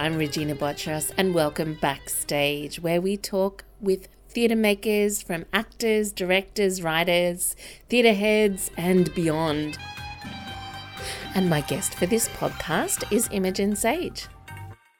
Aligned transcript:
I'm 0.00 0.16
Regina 0.16 0.54
Botros, 0.54 1.12
and 1.18 1.34
welcome 1.34 1.74
backstage, 1.74 2.80
where 2.80 3.02
we 3.02 3.18
talk 3.18 3.64
with 3.82 4.08
theatre 4.30 4.56
makers 4.56 5.20
from 5.20 5.44
actors, 5.52 6.10
directors, 6.10 6.82
writers, 6.82 7.54
theatre 7.90 8.14
heads, 8.14 8.70
and 8.78 9.14
beyond. 9.14 9.76
And 11.34 11.50
my 11.50 11.60
guest 11.60 11.92
for 11.96 12.06
this 12.06 12.30
podcast 12.30 13.12
is 13.12 13.28
Imogen 13.30 13.76
Sage. 13.76 14.26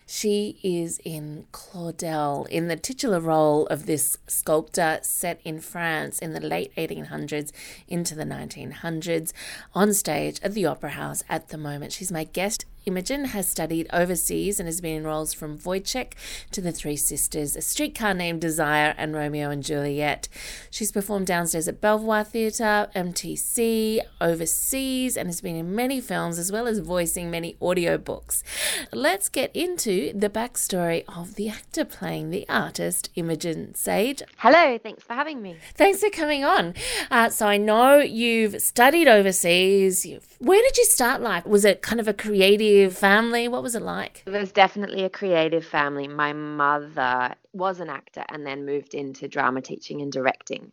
She 0.07 0.59
is 0.63 1.01
in 1.03 1.47
Claudel 1.51 2.47
in 2.49 2.69
the 2.69 2.77
titular 2.77 3.21
role 3.21 3.67
of 3.69 3.87
this 3.87 4.19
sculptor 4.27 4.99
set 5.03 5.41
in 5.45 5.61
France 5.61 6.19
in 6.19 6.35
the 6.35 6.41
late 6.41 6.75
1800s 6.77 7.53
into 7.89 8.15
the 8.15 8.25
1900s 8.25 9.33
on 9.73 9.95
stage 9.95 10.41
at 10.43 10.53
the 10.53 10.67
Opera 10.67 10.91
House 10.91 11.23
at 11.29 11.49
the 11.49 11.57
moment. 11.57 11.93
She's 11.93 12.13
my 12.13 12.25
guest 12.25 12.67
Imogen 12.87 13.27
has 13.27 13.47
studied 13.47 13.87
overseas 13.93 14.59
and 14.59 14.67
has 14.67 14.81
been 14.81 14.97
in 14.97 15.05
roles 15.05 15.35
from 15.35 15.59
Woyzeck 15.59 16.13
to 16.51 16.63
The 16.63 16.73
Three 16.73 16.97
Sisters, 16.97 17.55
A 17.55 17.61
Streetcar 17.61 18.15
Named 18.15 18.41
Desire, 18.41 18.95
and 18.97 19.15
Romeo 19.15 19.51
and 19.51 19.63
Juliet. 19.63 20.29
She's 20.71 20.91
performed 20.91 21.27
downstairs 21.27 21.69
at 21.69 21.81
Belvoir 21.81 22.25
Theatre, 22.25 22.89
MTC, 22.97 24.01
overseas, 24.21 25.17
and 25.19 25.29
has 25.29 25.43
been 25.43 25.57
in 25.57 25.75
many 25.75 26.01
films 26.01 26.39
as 26.39 26.51
well 26.51 26.67
as 26.67 26.79
voicing 26.79 27.31
many 27.31 27.55
audiobooks. 27.61 28.43
Let's 28.93 29.29
get 29.29 29.55
into 29.55 30.13
the 30.15 30.31
backstory 30.31 31.05
of 31.07 31.35
the 31.35 31.51
actor 31.51 31.85
playing 31.85 32.31
the 32.31 32.49
artist, 32.49 33.11
Imogen 33.15 33.75
Sage. 33.75 34.23
Hello, 34.39 34.79
thanks 34.79 35.03
for 35.03 35.13
having 35.13 35.43
me. 35.43 35.57
Thanks 35.75 36.01
for 36.01 36.09
coming 36.09 36.45
on. 36.45 36.75
Uh, 37.11 37.29
so 37.29 37.47
I 37.47 37.59
know 37.59 37.99
you've 37.99 38.63
studied 38.63 39.07
overseas. 39.07 40.07
Where 40.39 40.63
did 40.63 40.79
you 40.79 40.85
start 40.87 41.21
life? 41.21 41.45
Was 41.45 41.67
it 41.67 41.83
kind 41.83 42.01
of 42.01 42.09
a 42.09 42.15
creative 42.15 42.70
creative 42.71 42.97
family? 42.97 43.49
What 43.49 43.63
was 43.63 43.75
it 43.75 43.83
like? 43.83 44.23
It 44.27 44.31
was 44.31 44.53
definitely 44.53 45.05
a 45.05 45.11
creative 45.11 45.67
family. 45.67 46.07
My 46.07 46.33
mother 46.33 47.35
was 47.53 47.81
an 47.81 47.89
actor 47.89 48.25
and 48.29 48.47
then 48.47 48.65
moved 48.65 48.95
into 48.95 49.27
drama 49.27 49.61
teaching 49.61 50.01
and 50.03 50.13
directing. 50.13 50.71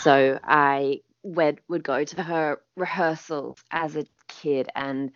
So 0.00 0.38
I 0.44 1.00
would, 1.24 1.60
would 1.68 1.82
go 1.82 2.04
to 2.04 2.22
her 2.22 2.60
rehearsals 2.76 3.58
as 3.72 3.96
a 3.96 4.06
kid 4.40 4.68
and 4.74 5.12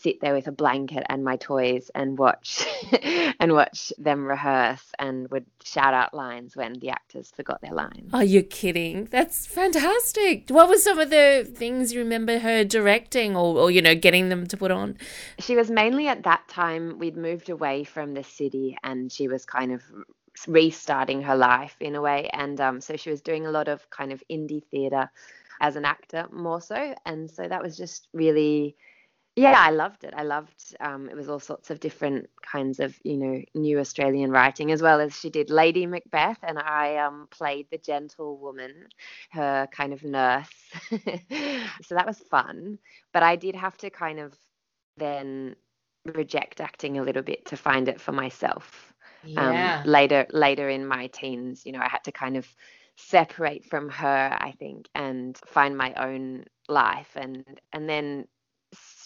sit 0.00 0.20
there 0.20 0.34
with 0.34 0.46
a 0.46 0.52
blanket 0.52 1.04
and 1.08 1.24
my 1.24 1.36
toys 1.36 1.90
and 1.94 2.18
watch 2.18 2.64
and 3.40 3.52
watch 3.52 3.92
them 3.98 4.24
rehearse 4.24 4.92
and 4.98 5.28
would 5.30 5.44
shout 5.64 5.92
out 5.92 6.14
lines 6.14 6.56
when 6.56 6.74
the 6.74 6.90
actors 6.90 7.32
forgot 7.34 7.60
their 7.60 7.72
lines. 7.72 8.10
Are 8.12 8.24
you 8.24 8.42
kidding? 8.42 9.06
That's 9.06 9.46
fantastic. 9.46 10.50
What 10.50 10.68
were 10.68 10.76
some 10.76 10.98
of 10.98 11.10
the 11.10 11.50
things 11.52 11.92
you 11.92 11.98
remember 12.00 12.38
her 12.38 12.64
directing 12.64 13.36
or, 13.36 13.58
or 13.58 13.70
you 13.70 13.82
know 13.82 13.94
getting 13.94 14.28
them 14.28 14.46
to 14.46 14.56
put 14.56 14.70
on? 14.70 14.96
She 15.40 15.56
was 15.56 15.70
mainly 15.70 16.06
at 16.06 16.22
that 16.24 16.46
time 16.48 16.98
we'd 16.98 17.16
moved 17.16 17.50
away 17.50 17.84
from 17.84 18.14
the 18.14 18.24
city 18.24 18.76
and 18.84 19.10
she 19.10 19.26
was 19.26 19.44
kind 19.44 19.72
of 19.72 19.82
restarting 20.46 21.22
her 21.22 21.34
life 21.34 21.74
in 21.80 21.96
a 21.96 22.00
way 22.00 22.30
and 22.32 22.60
um, 22.60 22.80
so 22.80 22.96
she 22.96 23.10
was 23.10 23.20
doing 23.20 23.44
a 23.46 23.50
lot 23.50 23.66
of 23.66 23.90
kind 23.90 24.12
of 24.12 24.22
indie 24.30 24.62
theater 24.70 25.10
as 25.60 25.76
an 25.76 25.84
actor 25.84 26.26
more 26.32 26.60
so 26.60 26.94
and 27.06 27.30
so 27.30 27.46
that 27.46 27.62
was 27.62 27.76
just 27.76 28.08
really 28.12 28.76
yeah, 29.38 29.54
I 29.56 29.70
loved 29.70 30.02
it. 30.02 30.14
I 30.16 30.24
loved 30.24 30.74
um, 30.80 31.08
it 31.08 31.14
was 31.14 31.28
all 31.28 31.38
sorts 31.38 31.70
of 31.70 31.78
different 31.78 32.28
kinds 32.42 32.80
of 32.80 32.98
you 33.04 33.16
know 33.16 33.40
new 33.54 33.78
Australian 33.78 34.32
writing 34.32 34.72
as 34.72 34.82
well 34.82 35.00
as 35.00 35.16
she 35.16 35.30
did 35.30 35.48
Lady 35.48 35.86
Macbeth 35.86 36.38
and 36.42 36.58
I 36.58 36.96
um, 36.96 37.28
played 37.30 37.68
the 37.70 37.78
gentlewoman, 37.78 38.88
her 39.30 39.68
kind 39.70 39.92
of 39.92 40.02
nurse. 40.02 40.50
so 40.90 41.94
that 41.94 42.06
was 42.06 42.18
fun, 42.18 42.78
but 43.12 43.22
I 43.22 43.36
did 43.36 43.54
have 43.54 43.76
to 43.78 43.90
kind 43.90 44.18
of 44.18 44.34
then 44.96 45.54
reject 46.04 46.60
acting 46.60 46.98
a 46.98 47.02
little 47.02 47.22
bit 47.22 47.46
to 47.46 47.56
find 47.56 47.88
it 47.88 48.00
for 48.00 48.12
myself. 48.12 48.92
Um, 49.36 49.54
yeah. 49.54 49.82
Um, 49.84 49.88
later 49.88 50.26
later 50.32 50.68
in 50.68 50.84
my 50.84 51.06
teens, 51.08 51.64
you 51.64 51.70
know, 51.70 51.80
I 51.80 51.88
had 51.88 52.02
to 52.04 52.12
kind 52.12 52.36
of 52.36 52.52
separate 52.98 53.64
from 53.64 53.88
her, 53.88 54.36
I 54.38 54.52
think, 54.58 54.88
and 54.94 55.38
find 55.46 55.76
my 55.76 55.94
own 55.94 56.44
life 56.68 57.12
and 57.16 57.44
and 57.72 57.88
then 57.88 58.26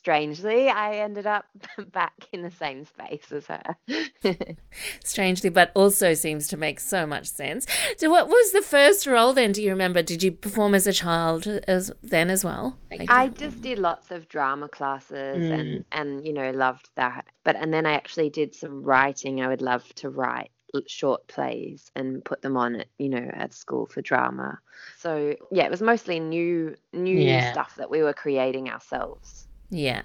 strangely, 0.03 0.69
I 0.69 0.97
ended 0.97 1.27
up 1.27 1.45
back 1.93 2.15
in 2.33 2.43
the 2.43 2.51
same 2.51 2.85
space 2.85 3.31
as 3.31 3.47
her. 3.47 3.77
strangely, 5.05 5.49
but 5.49 5.71
also 5.75 6.15
seems 6.15 6.49
to 6.49 6.57
make 6.57 6.81
so 6.81 7.07
much 7.07 7.29
sense. 7.29 7.67
So, 7.97 8.11
what 8.11 8.29
was 8.29 8.53
the 8.53 8.63
first 8.63 9.07
role 9.07 9.33
then? 9.33 9.53
Do 9.53 9.63
you 9.63 9.71
remember? 9.71 10.03
Did 10.03 10.23
you 10.23 10.33
perform 10.33 10.75
as 10.75 10.87
a 10.87 10.93
child 10.93 11.47
as 11.47 11.93
then 12.03 12.31
as 12.31 12.45
well? 12.45 12.77
I 13.09 13.29
just 13.29 13.63
did 13.63 13.79
lots 13.79 14.11
of 14.11 14.29
drama 14.29 14.69
classes 14.69 15.39
mm. 15.39 15.53
and 15.53 15.85
and 15.93 16.27
you 16.27 16.33
know 16.33 16.51
loved 16.51 16.91
that. 16.97 17.27
But 17.45 17.57
and 17.57 17.73
then 17.73 17.87
I 17.87 17.93
actually 17.93 18.31
did 18.31 18.55
some 18.55 18.83
writing. 18.83 19.41
I 19.41 19.49
would 19.49 19.63
love 19.63 19.89
to 19.97 20.11
write 20.11 20.51
short 20.87 21.27
plays 21.29 21.91
and 21.95 22.25
put 22.25 22.43
them 22.43 22.57
on 22.57 22.77
at 22.77 22.87
you 22.99 23.09
know 23.09 23.31
at 23.35 23.53
school 23.53 23.87
for 23.87 24.01
drama 24.03 24.59
so 24.99 25.35
yeah 25.51 25.65
it 25.65 25.71
was 25.71 25.83
mostly 25.83 26.19
new 26.19 26.75
new 26.93 27.19
yeah. 27.19 27.53
stuff 27.53 27.77
that 27.77 27.91
we 27.91 28.03
were 28.03 28.15
creating 28.15 28.71
ourselves 28.71 29.47
yeah. 29.73 30.03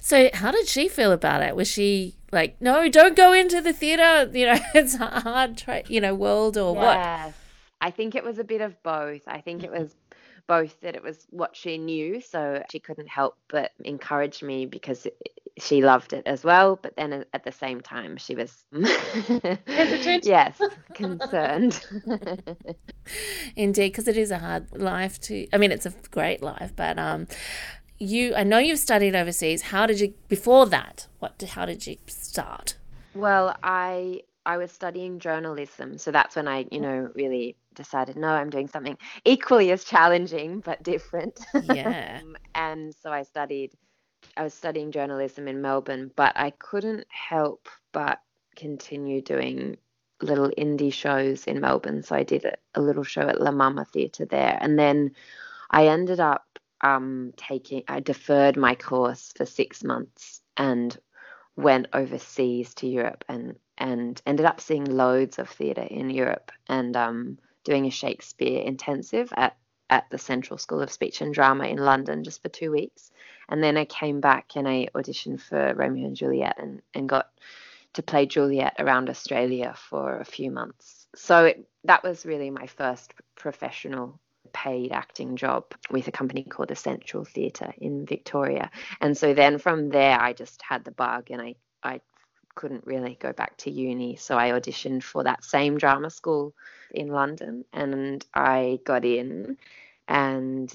So, 0.00 0.30
how 0.32 0.52
did 0.52 0.68
she 0.68 0.86
feel 0.86 1.10
about 1.10 1.42
it? 1.42 1.56
Was 1.56 1.66
she 1.66 2.14
like, 2.30 2.60
no, 2.60 2.88
don't 2.88 3.16
go 3.16 3.32
into 3.32 3.60
the 3.60 3.72
theater? 3.72 4.30
You 4.32 4.46
know, 4.46 4.58
it's 4.74 4.94
a 4.94 5.06
hard, 5.06 5.58
tra- 5.58 5.82
you 5.88 6.00
know, 6.00 6.14
world 6.14 6.56
or 6.56 6.74
what? 6.74 7.34
I 7.80 7.90
think 7.90 8.14
it 8.14 8.24
was 8.24 8.38
a 8.38 8.44
bit 8.44 8.60
of 8.60 8.80
both. 8.82 9.22
I 9.26 9.40
think 9.40 9.64
it 9.64 9.72
was 9.72 9.94
both 10.46 10.80
that 10.80 10.94
it 10.94 11.02
was 11.02 11.26
what 11.30 11.56
she 11.56 11.78
knew, 11.78 12.20
so 12.20 12.62
she 12.70 12.78
couldn't 12.78 13.08
help 13.08 13.36
but 13.48 13.72
encourage 13.84 14.42
me 14.42 14.66
because 14.66 15.06
she 15.58 15.82
loved 15.82 16.12
it 16.12 16.22
as 16.26 16.44
well. 16.44 16.78
But 16.80 16.96
then 16.96 17.24
at 17.32 17.44
the 17.44 17.52
same 17.52 17.80
time, 17.80 18.16
she 18.16 18.34
was 18.34 18.64
yes, 20.22 20.60
concerned. 20.94 21.84
Indeed, 23.56 23.90
because 23.90 24.08
it 24.08 24.16
is 24.16 24.30
a 24.30 24.38
hard 24.38 24.72
life 24.72 25.20
to. 25.22 25.46
I 25.52 25.58
mean, 25.58 25.72
it's 25.72 25.86
a 25.86 25.94
great 26.10 26.42
life, 26.42 26.72
but 26.74 26.98
um, 26.98 27.26
you 27.98 28.34
I 28.34 28.44
know 28.44 28.58
you've 28.58 28.78
studied 28.78 29.14
overseas. 29.14 29.62
How 29.62 29.86
did 29.86 30.00
you 30.00 30.14
before 30.28 30.66
that? 30.66 31.06
What 31.18 31.42
how 31.50 31.66
did 31.66 31.86
you 31.86 31.96
start? 32.06 32.76
Well, 33.14 33.56
I 33.62 34.22
I 34.46 34.56
was 34.56 34.72
studying 34.72 35.18
journalism, 35.18 35.98
so 35.98 36.10
that's 36.10 36.36
when 36.36 36.48
I, 36.48 36.66
you 36.70 36.80
know, 36.80 37.10
really 37.14 37.56
decided 37.74 38.16
no, 38.16 38.28
I'm 38.28 38.50
doing 38.50 38.68
something 38.68 38.96
equally 39.24 39.70
as 39.72 39.84
challenging 39.84 40.60
but 40.60 40.82
different. 40.82 41.38
Yeah. 41.64 42.20
and 42.54 42.94
so 42.94 43.10
I 43.12 43.22
studied 43.22 43.72
I 44.36 44.42
was 44.42 44.54
studying 44.54 44.92
journalism 44.92 45.48
in 45.48 45.62
Melbourne, 45.62 46.10
but 46.14 46.32
I 46.36 46.50
couldn't 46.50 47.06
help 47.08 47.68
but 47.92 48.20
continue 48.56 49.20
doing 49.20 49.76
little 50.20 50.50
indie 50.58 50.92
shows 50.92 51.46
in 51.46 51.60
Melbourne. 51.60 52.02
So 52.02 52.16
I 52.16 52.24
did 52.24 52.44
a, 52.44 52.56
a 52.74 52.80
little 52.80 53.04
show 53.04 53.22
at 53.22 53.40
La 53.40 53.50
Mama 53.50 53.84
Theatre 53.84 54.26
there. 54.26 54.58
And 54.60 54.78
then 54.78 55.12
I 55.70 55.88
ended 55.88 56.20
up 56.20 56.58
um, 56.80 57.32
taking, 57.36 57.82
I 57.88 58.00
deferred 58.00 58.56
my 58.56 58.74
course 58.74 59.32
for 59.36 59.46
six 59.46 59.82
months 59.84 60.40
and 60.56 60.96
went 61.56 61.88
overseas 61.92 62.74
to 62.74 62.86
Europe 62.86 63.24
and 63.28 63.56
and 63.78 64.20
ended 64.26 64.44
up 64.44 64.60
seeing 64.60 64.84
loads 64.84 65.38
of 65.38 65.48
theatre 65.48 65.86
in 65.88 66.10
Europe 66.10 66.50
and 66.68 66.96
um, 66.96 67.38
doing 67.64 67.86
a 67.86 67.90
Shakespeare 67.90 68.60
intensive 68.62 69.32
at 69.36 69.56
at 69.90 70.08
the 70.10 70.18
Central 70.18 70.58
School 70.58 70.82
of 70.82 70.90
Speech 70.90 71.20
and 71.20 71.32
Drama 71.32 71.64
in 71.64 71.78
London 71.78 72.24
just 72.24 72.42
for 72.42 72.48
two 72.48 72.70
weeks. 72.70 73.10
And 73.48 73.62
then 73.62 73.76
I 73.76 73.84
came 73.84 74.20
back 74.20 74.52
and 74.56 74.68
I 74.68 74.88
auditioned 74.94 75.40
for 75.40 75.74
Romeo 75.74 76.06
and 76.06 76.16
Juliet 76.16 76.56
and, 76.58 76.82
and 76.94 77.08
got 77.08 77.30
to 77.94 78.02
play 78.02 78.26
Juliet 78.26 78.74
around 78.78 79.08
Australia 79.08 79.74
for 79.88 80.18
a 80.18 80.24
few 80.24 80.50
months. 80.50 81.06
So 81.14 81.46
it, 81.46 81.68
that 81.84 82.04
was 82.04 82.26
really 82.26 82.50
my 82.50 82.66
first 82.66 83.14
professional 83.34 84.20
paid 84.52 84.92
acting 84.92 85.36
job 85.36 85.64
with 85.90 86.08
a 86.08 86.12
company 86.12 86.42
called 86.42 86.70
Essential 86.70 87.24
Theatre 87.24 87.72
in 87.78 88.06
Victoria. 88.06 88.70
And 89.00 89.16
so 89.16 89.34
then 89.34 89.58
from 89.58 89.88
there, 89.88 90.20
I 90.20 90.32
just 90.32 90.62
had 90.62 90.84
the 90.84 90.90
bug 90.90 91.30
and 91.30 91.40
I, 91.40 91.54
I 91.82 92.00
couldn't 92.58 92.84
really 92.84 93.16
go 93.20 93.32
back 93.32 93.56
to 93.56 93.70
uni. 93.70 94.16
So 94.16 94.36
I 94.36 94.50
auditioned 94.50 95.04
for 95.04 95.22
that 95.22 95.44
same 95.44 95.78
drama 95.78 96.10
school 96.10 96.54
in 96.90 97.06
London 97.06 97.64
and 97.72 98.26
I 98.34 98.80
got 98.84 99.04
in. 99.04 99.56
And 100.08 100.74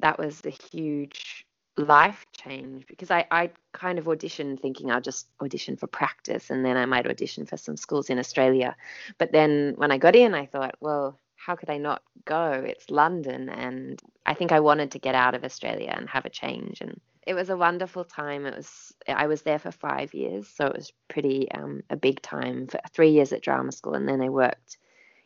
that 0.00 0.18
was 0.18 0.42
a 0.44 0.50
huge 0.50 1.46
life 1.78 2.26
change 2.32 2.86
because 2.86 3.10
I, 3.10 3.24
I 3.30 3.50
kind 3.72 3.98
of 3.98 4.04
auditioned 4.04 4.60
thinking 4.60 4.90
I'll 4.90 5.00
just 5.00 5.26
audition 5.40 5.78
for 5.78 5.86
practice 5.86 6.50
and 6.50 6.66
then 6.66 6.76
I 6.76 6.84
might 6.84 7.06
audition 7.06 7.46
for 7.46 7.56
some 7.56 7.78
schools 7.78 8.10
in 8.10 8.18
Australia. 8.18 8.76
But 9.16 9.32
then 9.32 9.72
when 9.76 9.90
I 9.90 9.96
got 9.96 10.14
in, 10.14 10.34
I 10.34 10.44
thought, 10.44 10.74
well, 10.80 11.18
how 11.36 11.56
could 11.56 11.70
I 11.70 11.78
not 11.78 12.02
go? 12.26 12.62
It's 12.66 12.90
London. 12.90 13.48
And 13.48 13.98
I 14.26 14.34
think 14.34 14.52
I 14.52 14.60
wanted 14.60 14.90
to 14.90 14.98
get 14.98 15.14
out 15.14 15.34
of 15.34 15.44
Australia 15.44 15.94
and 15.96 16.10
have 16.10 16.26
a 16.26 16.30
change. 16.30 16.82
And 16.82 17.00
it 17.26 17.34
was 17.34 17.50
a 17.50 17.56
wonderful 17.56 18.04
time. 18.04 18.46
It 18.46 18.56
was, 18.56 18.92
I 19.08 19.26
was 19.26 19.42
there 19.42 19.58
for 19.58 19.70
five 19.70 20.14
years. 20.14 20.48
So 20.48 20.66
it 20.66 20.76
was 20.76 20.92
pretty, 21.08 21.50
um, 21.52 21.82
a 21.90 21.96
big 21.96 22.20
time 22.22 22.66
for 22.66 22.80
three 22.90 23.10
years 23.10 23.32
at 23.32 23.42
drama 23.42 23.72
school. 23.72 23.94
And 23.94 24.08
then 24.08 24.20
I 24.20 24.28
worked 24.28 24.78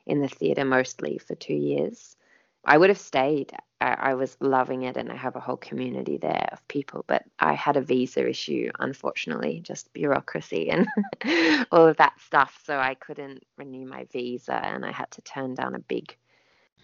in 0.07 0.21
the 0.21 0.29
theatre 0.29 0.65
mostly 0.65 1.19
for 1.19 1.35
two 1.35 1.55
years. 1.55 2.17
I 2.65 2.77
would 2.79 2.91
have 2.91 2.99
stayed 2.99 3.53
I, 3.81 3.97
I 4.11 4.15
was 4.15 4.37
loving 4.41 4.83
it 4.83 4.97
and 4.97 5.13
I 5.13 5.17
have 5.17 5.37
a 5.37 5.41
whole 5.41 5.57
community 5.57 6.17
there 6.17 6.49
of 6.53 6.67
people. 6.69 7.05
But 7.07 7.25
I 7.39 7.55
had 7.55 7.77
a 7.77 7.83
visa 7.83 8.29
issue, 8.29 8.71
unfortunately, 8.79 9.61
just 9.61 9.93
bureaucracy 9.93 10.71
and 10.71 10.87
all 11.71 11.87
of 11.87 11.97
that 11.99 12.19
stuff. 12.21 12.61
So 12.65 12.79
I 12.79 12.95
couldn't 12.95 13.45
renew 13.57 13.87
my 13.87 14.05
visa 14.13 14.55
and 14.55 14.85
I 14.85 14.93
had 14.93 15.11
to 15.13 15.23
turn 15.23 15.55
down 15.55 15.75
a 15.75 15.81
big, 15.81 16.17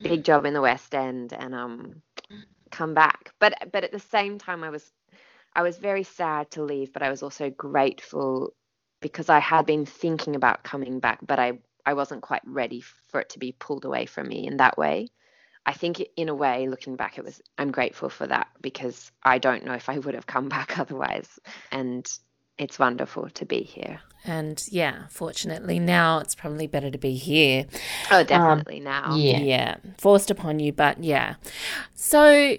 big 0.02 0.24
job 0.24 0.44
in 0.44 0.54
the 0.54 0.60
West 0.60 0.94
End 0.94 1.32
and 1.32 1.54
um 1.54 2.02
come 2.70 2.94
back. 2.94 3.32
But 3.38 3.70
but 3.72 3.84
at 3.84 3.92
the 3.92 3.98
same 3.98 4.38
time 4.38 4.62
I 4.62 4.70
was 4.70 4.92
I 5.54 5.62
was 5.62 5.78
very 5.78 6.02
sad 6.02 6.50
to 6.52 6.62
leave, 6.62 6.92
but 6.92 7.02
I 7.02 7.10
was 7.10 7.22
also 7.22 7.50
grateful 7.50 8.54
because 9.00 9.28
I 9.28 9.40
had 9.40 9.66
been 9.66 9.84
thinking 9.84 10.36
about 10.36 10.64
coming 10.64 11.00
back, 11.00 11.18
but 11.22 11.38
I 11.38 11.58
I 11.84 11.94
wasn't 11.94 12.22
quite 12.22 12.42
ready 12.44 12.82
for 13.08 13.20
it 13.20 13.30
to 13.30 13.38
be 13.38 13.52
pulled 13.52 13.84
away 13.84 14.06
from 14.06 14.28
me 14.28 14.46
in 14.46 14.58
that 14.58 14.78
way. 14.78 15.08
I 15.66 15.72
think 15.72 16.02
in 16.16 16.28
a 16.28 16.34
way, 16.34 16.68
looking 16.68 16.96
back, 16.96 17.18
it 17.18 17.24
was 17.24 17.40
I'm 17.58 17.70
grateful 17.70 18.08
for 18.08 18.26
that 18.26 18.48
because 18.60 19.12
I 19.22 19.38
don't 19.38 19.64
know 19.64 19.74
if 19.74 19.88
I 19.88 19.98
would 19.98 20.14
have 20.14 20.26
come 20.26 20.48
back 20.56 20.78
otherwise, 20.78 21.38
and 21.70 22.10
it's 22.58 22.78
wonderful 22.78 23.28
to 23.30 23.44
be 23.44 23.62
here. 23.62 24.00
And 24.24 24.62
yeah, 24.70 25.06
fortunately 25.08 25.78
now 25.80 26.18
it's 26.18 26.34
probably 26.34 26.68
better 26.68 26.90
to 26.90 26.98
be 26.98 27.14
here. 27.14 27.66
Oh, 28.10 28.22
definitely 28.22 28.78
um, 28.78 28.84
now. 28.84 29.16
Yeah. 29.16 29.38
yeah, 29.38 29.76
forced 29.98 30.30
upon 30.30 30.60
you, 30.60 30.72
but 30.72 31.02
yeah. 31.02 31.34
So 31.94 32.56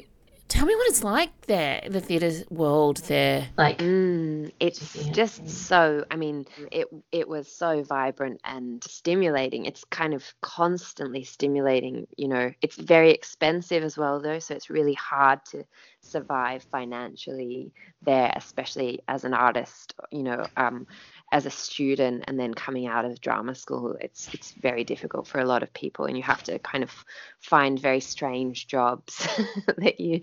Tell 0.54 0.68
me 0.68 0.76
what 0.76 0.88
it's 0.88 1.04
like 1.04 1.48
there, 1.48 1.82
the 1.90 2.00
theatre 2.00 2.32
world 2.52 2.98
there. 3.08 3.48
Like, 3.58 3.80
mm, 3.80 4.52
it's 4.60 4.96
yeah. 4.96 5.12
just 5.12 5.50
so. 5.50 6.06
I 6.12 6.16
mean, 6.16 6.46
it 6.72 6.90
it 7.12 7.28
was 7.28 7.48
so 7.48 7.82
vibrant 7.82 8.40
and 8.46 8.84
stimulating. 8.84 9.66
It's 9.66 9.84
kind 9.86 10.14
of 10.14 10.24
constantly 10.42 11.24
stimulating. 11.24 12.06
You 12.18 12.28
know, 12.28 12.52
it's 12.62 12.76
very 12.76 13.10
expensive 13.10 13.84
as 13.84 13.98
well, 13.98 14.20
though, 14.22 14.38
so 14.38 14.54
it's 14.54 14.70
really 14.70 14.94
hard 14.94 15.44
to 15.46 15.66
survive 16.02 16.62
financially 16.62 17.72
there, 18.04 18.32
especially 18.36 19.02
as 19.08 19.24
an 19.24 19.34
artist. 19.34 19.96
You 20.12 20.22
know, 20.22 20.46
um, 20.56 20.86
as 21.34 21.48
a 21.48 21.50
student 21.50 22.24
and 22.28 22.40
then 22.40 22.54
coming 22.54 22.86
out 22.86 23.06
of 23.06 23.20
drama 23.20 23.56
school 23.56 23.98
it's 24.00 24.32
it's 24.36 24.52
very 24.52 24.84
difficult 24.84 25.26
for 25.28 25.40
a 25.40 25.46
lot 25.46 25.64
of 25.64 25.74
people 25.74 26.06
and 26.06 26.16
you 26.16 26.22
have 26.22 26.44
to 26.44 26.60
kind 26.60 26.84
of 26.84 26.92
find 27.40 27.80
very 27.80 28.00
strange 28.00 28.68
jobs 28.68 29.28
that 29.78 30.00
you 30.00 30.20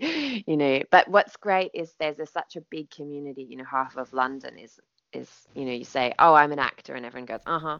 you 0.47 0.55
know. 0.55 0.81
But 0.89 1.09
what's 1.09 1.35
great 1.35 1.71
is 1.73 1.93
there's 1.99 2.19
a, 2.19 2.25
such 2.25 2.55
a 2.55 2.61
big 2.61 2.89
community 2.89 3.43
you 3.43 3.57
know 3.57 3.65
half 3.69 3.97
of 3.97 4.13
london 4.13 4.57
is 4.57 4.79
is 5.13 5.29
you 5.55 5.65
know 5.65 5.71
you 5.71 5.83
say 5.83 6.13
oh 6.19 6.33
i'm 6.33 6.51
an 6.51 6.59
actor 6.59 6.93
and 6.95 7.05
everyone 7.05 7.25
goes 7.25 7.39
uh-huh 7.45 7.79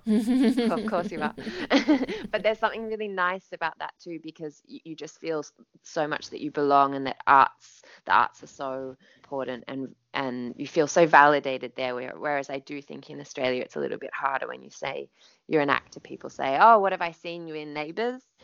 of 0.69 0.85
course 0.85 1.11
you 1.11 1.21
are. 1.21 1.33
But 2.31 2.43
there's 2.43 2.59
something 2.59 2.85
really 2.87 3.07
nice 3.07 3.47
about 3.53 3.77
that 3.79 3.93
too 4.01 4.19
because 4.23 4.61
you, 4.65 4.79
you 4.83 4.95
just 4.95 5.19
feel 5.19 5.43
so 5.83 6.07
much 6.07 6.29
that 6.29 6.41
you 6.41 6.51
belong 6.51 6.95
and 6.95 7.05
that 7.07 7.17
arts 7.27 7.81
the 8.05 8.13
arts 8.13 8.43
are 8.43 8.47
so 8.47 8.95
important 9.23 9.63
and 9.67 9.95
and 10.13 10.53
you 10.57 10.67
feel 10.67 10.87
so 10.87 11.05
validated 11.05 11.73
there 11.75 11.95
whereas 11.95 12.49
i 12.49 12.59
do 12.59 12.81
think 12.81 13.09
in 13.09 13.19
australia 13.19 13.61
it's 13.61 13.75
a 13.75 13.79
little 13.79 13.97
bit 13.97 14.11
harder 14.13 14.47
when 14.47 14.61
you 14.61 14.69
say 14.69 15.09
you're 15.47 15.61
an 15.61 15.69
actor 15.69 15.99
people 15.99 16.29
say 16.29 16.57
oh 16.59 16.79
what 16.79 16.91
have 16.91 17.01
i 17.01 17.11
seen 17.11 17.47
you 17.47 17.55
in 17.55 17.73
neighbours 17.73 18.21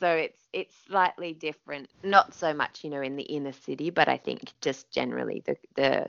so 0.00 0.08
it's 0.08 0.42
it's 0.52 0.74
slightly 0.86 1.32
different. 1.32 1.88
Not 2.02 2.34
so 2.34 2.52
much 2.52 2.84
you 2.84 2.90
know 2.90 3.00
in 3.00 3.16
the 3.16 3.22
inner 3.22 3.52
city 3.52 3.90
but 3.90 4.08
i 4.08 4.16
think 4.16 4.52
just 4.60 4.90
generally 4.90 5.42
the 5.46 5.56
the 5.76 6.06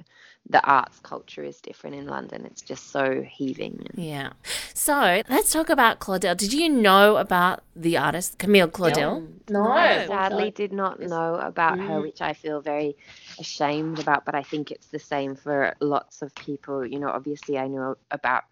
the 0.49 0.61
arts 0.65 0.99
culture 0.99 1.43
is 1.43 1.61
different 1.61 1.95
in 1.95 2.07
london. 2.07 2.45
It's 2.45 2.61
just 2.61 2.91
so 2.91 3.21
heaving 3.21 3.87
yeah. 3.95 4.33
So 4.73 5.21
let's 5.29 5.51
talk 5.51 5.69
about 5.69 5.99
claudel. 5.99 6.35
Did 6.35 6.53
you 6.53 6.69
know 6.69 7.17
about 7.17 7.63
the 7.75 7.97
artist 7.97 8.39
camille 8.39 8.67
claudel? 8.67 9.27
No, 9.49 9.63
no. 9.63 10.05
Sadly 10.07 10.51
did 10.51 10.73
not 10.73 10.99
know 10.99 11.35
about 11.35 11.77
mm. 11.77 11.87
her 11.87 12.01
which 12.01 12.21
i 12.21 12.33
feel 12.33 12.61
very 12.61 12.97
ashamed 13.39 13.99
about 13.99 14.25
but 14.25 14.35
i 14.35 14.43
think 14.43 14.71
it's 14.71 14.87
the 14.87 14.99
same 14.99 15.35
for 15.35 15.75
lots 15.79 16.21
of 16.21 16.33
people. 16.35 16.85
You 16.85 16.99
know 16.99 17.09
obviously 17.09 17.57
i 17.57 17.67
know 17.67 17.95
about 18.11 18.43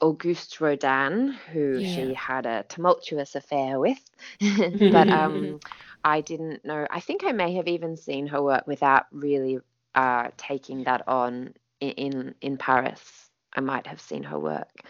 Auguste 0.00 0.60
Rodin, 0.60 1.32
who 1.52 1.78
yeah. 1.78 1.94
she 1.94 2.14
had 2.14 2.46
a 2.46 2.64
tumultuous 2.68 3.34
affair 3.34 3.78
with. 3.78 3.98
but 4.40 5.08
um, 5.08 5.60
I 6.04 6.20
didn't 6.20 6.64
know. 6.64 6.86
I 6.90 7.00
think 7.00 7.24
I 7.24 7.32
may 7.32 7.54
have 7.54 7.68
even 7.68 7.96
seen 7.96 8.26
her 8.28 8.42
work 8.42 8.66
without 8.66 9.06
really 9.12 9.58
uh, 9.94 10.28
taking 10.36 10.84
that 10.84 11.08
on 11.08 11.54
in, 11.80 11.90
in, 11.90 12.34
in 12.40 12.56
Paris. 12.56 13.30
I 13.54 13.60
might 13.60 13.86
have 13.86 14.00
seen 14.00 14.24
her 14.24 14.38
work, 14.38 14.82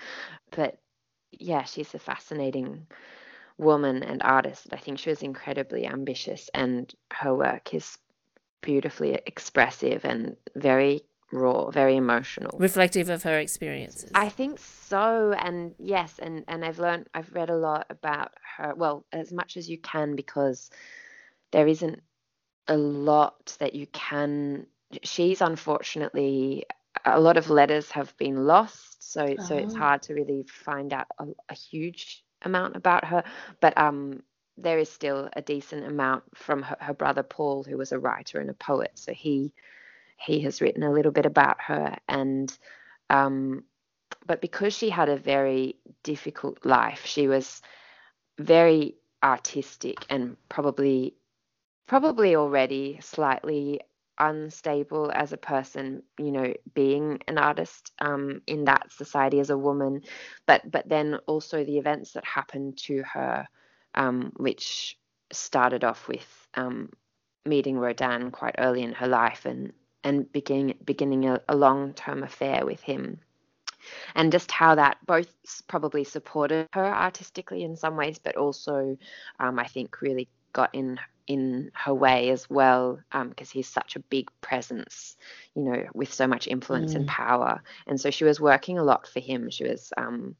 but 0.51 0.79
yeah, 1.31 1.65
she's 1.65 1.95
a 1.95 1.99
fascinating 1.99 2.87
woman 3.59 4.03
and 4.03 4.23
artist. 4.23 4.69
I 4.73 4.77
think 4.77 4.99
she 4.99 5.11
was 5.11 5.23
incredibly 5.23 5.87
ambitious, 5.87 6.49
and 6.55 6.93
her 7.13 7.35
work 7.35 7.75
is 7.75 7.99
beautifully 8.63 9.21
expressive 9.27 10.07
and 10.07 10.37
very 10.57 11.03
raw, 11.33 11.71
very 11.71 11.97
emotional. 11.97 12.57
Reflective 12.59 13.09
of 13.09 13.23
her 13.25 13.39
experiences. 13.39 14.11
I 14.15 14.29
think 14.29 14.59
so. 14.59 15.33
And 15.33 15.75
yes, 15.79 16.19
and, 16.21 16.45
and 16.49 16.65
I've 16.65 16.79
learned, 16.79 17.09
I've 17.15 17.33
read 17.35 17.51
a 17.51 17.57
lot 17.57 17.87
about 17.91 18.33
her, 18.57 18.75
well, 18.75 19.05
as 19.13 19.33
much 19.33 19.57
as 19.57 19.69
you 19.69 19.79
can, 19.79 20.17
because 20.17 20.71
there 21.51 21.67
isn't 21.67 22.03
a 22.69 22.77
lot 22.77 23.57
that 23.59 23.75
you 23.75 23.87
can. 23.89 24.67
She's 25.03 25.41
unfortunately, 25.41 26.65
a 27.05 27.21
lot 27.21 27.37
of 27.37 27.51
letters 27.51 27.91
have 27.91 28.17
been 28.17 28.47
lost. 28.47 29.13
So, 29.13 29.27
oh. 29.39 29.43
so 29.43 29.57
it's 29.57 29.75
oh. 29.75 29.79
hard 29.79 30.03
to 30.03 30.15
really 30.15 30.45
find 30.49 30.93
out 30.93 31.07
a, 31.19 31.27
a 31.49 31.55
huge 31.55 32.25
amount 32.43 32.77
about 32.77 33.05
her. 33.05 33.25
But 33.61 33.77
um, 33.77 34.23
there 34.57 34.79
is 34.79 34.91
still 34.91 35.29
a 35.35 35.43
decent 35.43 35.85
amount 35.87 36.25
from 36.35 36.63
her, 36.63 36.77
her 36.81 36.95
brother 36.95 37.23
Paul, 37.23 37.65
who 37.65 37.77
was 37.77 37.93
a 37.93 37.99
writer 37.99 38.41
and 38.41 38.51
a 38.51 38.55
poet. 38.55 38.93
So 38.95 39.13
he 39.13 39.53
he 40.17 40.41
has 40.41 40.61
written 40.61 40.83
a 40.83 40.93
little 40.93 41.13
bit 41.13 41.27
about 41.27 41.61
her 41.61 41.97
and 42.09 42.57
um, 43.11 43.65
but 44.27 44.41
because 44.41 44.75
she 44.75 44.91
had 44.91 45.09
a 45.09 45.17
very 45.17 45.77
difficult 46.03 46.65
life 46.65 47.05
she 47.05 47.29
was 47.29 47.61
very 48.39 48.97
artistic 49.23 50.05
and 50.11 50.37
probably 50.49 51.15
probably 51.87 52.37
already 52.37 52.99
slightly 53.01 53.81
unstable 54.19 55.11
as 55.13 55.33
a 55.33 55.37
person 55.37 56.03
you 56.19 56.31
know 56.31 56.53
being 56.75 57.19
an 57.27 57.39
artist 57.39 57.93
um, 57.99 58.41
in 58.47 58.65
that 58.65 58.93
society 58.93 59.41
as 59.41 59.51
a 59.51 59.59
woman. 59.59 60.03
But 60.47 60.71
but 60.71 60.89
then 60.89 61.17
also 61.27 61.65
the 61.65 61.79
events 61.79 62.13
that 62.13 62.25
happened 62.25 62.79
to 62.87 63.03
her 63.13 63.47
um, 63.95 64.33
which 64.37 64.99
started 65.33 65.85
off 65.85 66.09
with 66.09 66.49
um, 66.55 66.91
meeting 67.45 67.79
Rodin 67.79 68.31
quite 68.31 68.55
early 68.59 68.83
in 68.83 68.93
her 68.93 69.09
life 69.09 69.47
and 69.47 69.73
and 70.05 70.31
beginning 70.33 70.77
beginning 70.85 71.27
a, 71.29 71.41
a 71.49 71.57
long 71.57 71.95
term 71.95 72.23
affair 72.23 72.65
with 72.65 72.81
him 72.83 73.19
and 74.15 74.33
just 74.33 74.51
how 74.51 74.75
that 74.75 74.99
both 75.07 75.35
probably 75.67 76.05
supported 76.05 76.69
her 76.73 76.85
artistically 76.85 77.63
in 77.65 77.77
some 77.77 77.97
ways, 77.97 78.19
but 78.19 78.37
also 78.37 78.97
um, 79.41 79.59
I 79.59 79.67
think 79.67 80.01
really 80.01 80.29
got 80.53 80.75
in 80.75 80.99
in 81.27 81.71
her 81.75 81.95
way 81.95 82.29
as 82.31 82.51
well 82.51 83.01
because 83.11 83.49
um, 83.49 83.53
he's 83.53 83.69
such 83.69 83.97
a 83.97 84.01
big 84.01 84.29
presence, 84.43 85.17
you 85.55 85.63
know, 85.63 85.87
with 85.95 86.13
so 86.13 86.27
much 86.27 86.47
influence 86.47 86.93
mm. 86.93 86.97
and 86.97 87.09
power. 87.09 87.63
And 87.87 87.99
so 87.99 88.11
she 88.11 88.25
was 88.25 88.41
working 88.41 88.79
a 88.79 88.85
lot 88.85 89.09
for 89.09 89.21
him. 89.21 89.49
She 89.51 89.65
was 89.65 89.93
um, 89.97 90.37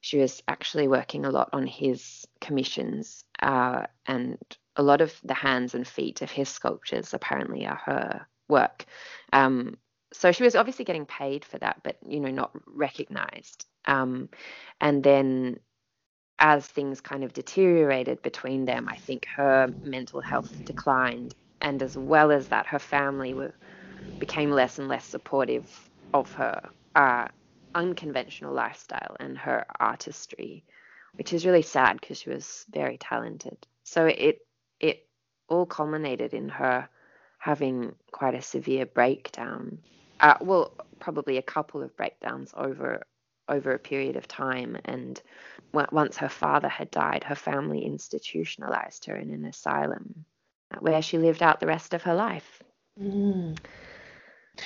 she 0.00 0.18
was 0.18 0.42
actually 0.48 0.88
working 0.88 1.24
a 1.24 1.30
lot 1.30 1.50
on 1.52 1.66
his 1.66 2.26
commissions, 2.40 3.24
uh, 3.40 3.86
and 4.06 4.38
a 4.76 4.82
lot 4.82 5.00
of 5.00 5.14
the 5.24 5.34
hands 5.34 5.74
and 5.74 5.86
feet 5.86 6.20
of 6.20 6.30
his 6.30 6.48
sculptures 6.48 7.14
apparently 7.14 7.66
are 7.66 7.80
her 7.84 8.26
work. 8.48 8.84
Um, 9.32 9.76
so 10.12 10.32
she 10.32 10.44
was 10.44 10.54
obviously 10.54 10.84
getting 10.84 11.06
paid 11.06 11.44
for 11.44 11.58
that, 11.58 11.80
but 11.82 11.98
you 12.06 12.20
know, 12.20 12.30
not 12.30 12.52
recognized. 12.66 13.66
Um, 13.86 14.28
and 14.80 15.02
then 15.02 15.58
as 16.38 16.66
things 16.66 17.00
kind 17.00 17.24
of 17.24 17.32
deteriorated 17.32 18.22
between 18.22 18.64
them, 18.64 18.88
I 18.88 18.96
think 18.96 19.26
her 19.36 19.74
mental 19.84 20.20
health 20.20 20.62
declined, 20.64 21.34
and 21.60 21.82
as 21.82 21.96
well 21.96 22.30
as 22.30 22.48
that, 22.48 22.66
her 22.66 22.78
family 22.78 23.34
were 23.34 23.54
became 24.18 24.50
less 24.50 24.78
and 24.78 24.88
less 24.88 25.04
supportive 25.06 25.90
of 26.12 26.32
her 26.34 26.70
uh, 26.94 27.26
unconventional 27.74 28.54
lifestyle 28.54 29.16
and 29.20 29.36
her 29.38 29.64
artistry, 29.80 30.64
which 31.18 31.32
is 31.32 31.46
really 31.46 31.62
sad 31.62 32.00
because 32.00 32.18
she 32.20 32.30
was 32.30 32.64
very 32.70 32.98
talented. 32.98 33.66
So 33.84 34.06
it 34.06 34.40
it 34.80 35.08
all 35.48 35.66
culminated 35.66 36.34
in 36.34 36.48
her 36.48 36.88
having 37.44 37.94
quite 38.10 38.34
a 38.34 38.40
severe 38.40 38.86
breakdown. 38.86 39.76
Uh, 40.18 40.34
well, 40.40 40.72
probably 40.98 41.36
a 41.36 41.42
couple 41.42 41.82
of 41.82 41.94
breakdowns 41.94 42.54
over 42.56 43.02
over 43.50 43.74
a 43.74 43.78
period 43.78 44.16
of 44.16 44.26
time. 44.26 44.78
And 44.86 45.20
once 45.74 46.16
her 46.16 46.30
father 46.30 46.70
had 46.70 46.90
died, 46.90 47.22
her 47.24 47.34
family 47.34 47.84
institutionalized 47.84 49.04
her 49.04 49.16
in 49.16 49.30
an 49.30 49.44
asylum 49.44 50.24
where 50.78 51.02
she 51.02 51.18
lived 51.18 51.42
out 51.42 51.60
the 51.60 51.66
rest 51.66 51.92
of 51.92 52.02
her 52.04 52.14
life. 52.14 52.62
Mm. 52.98 53.58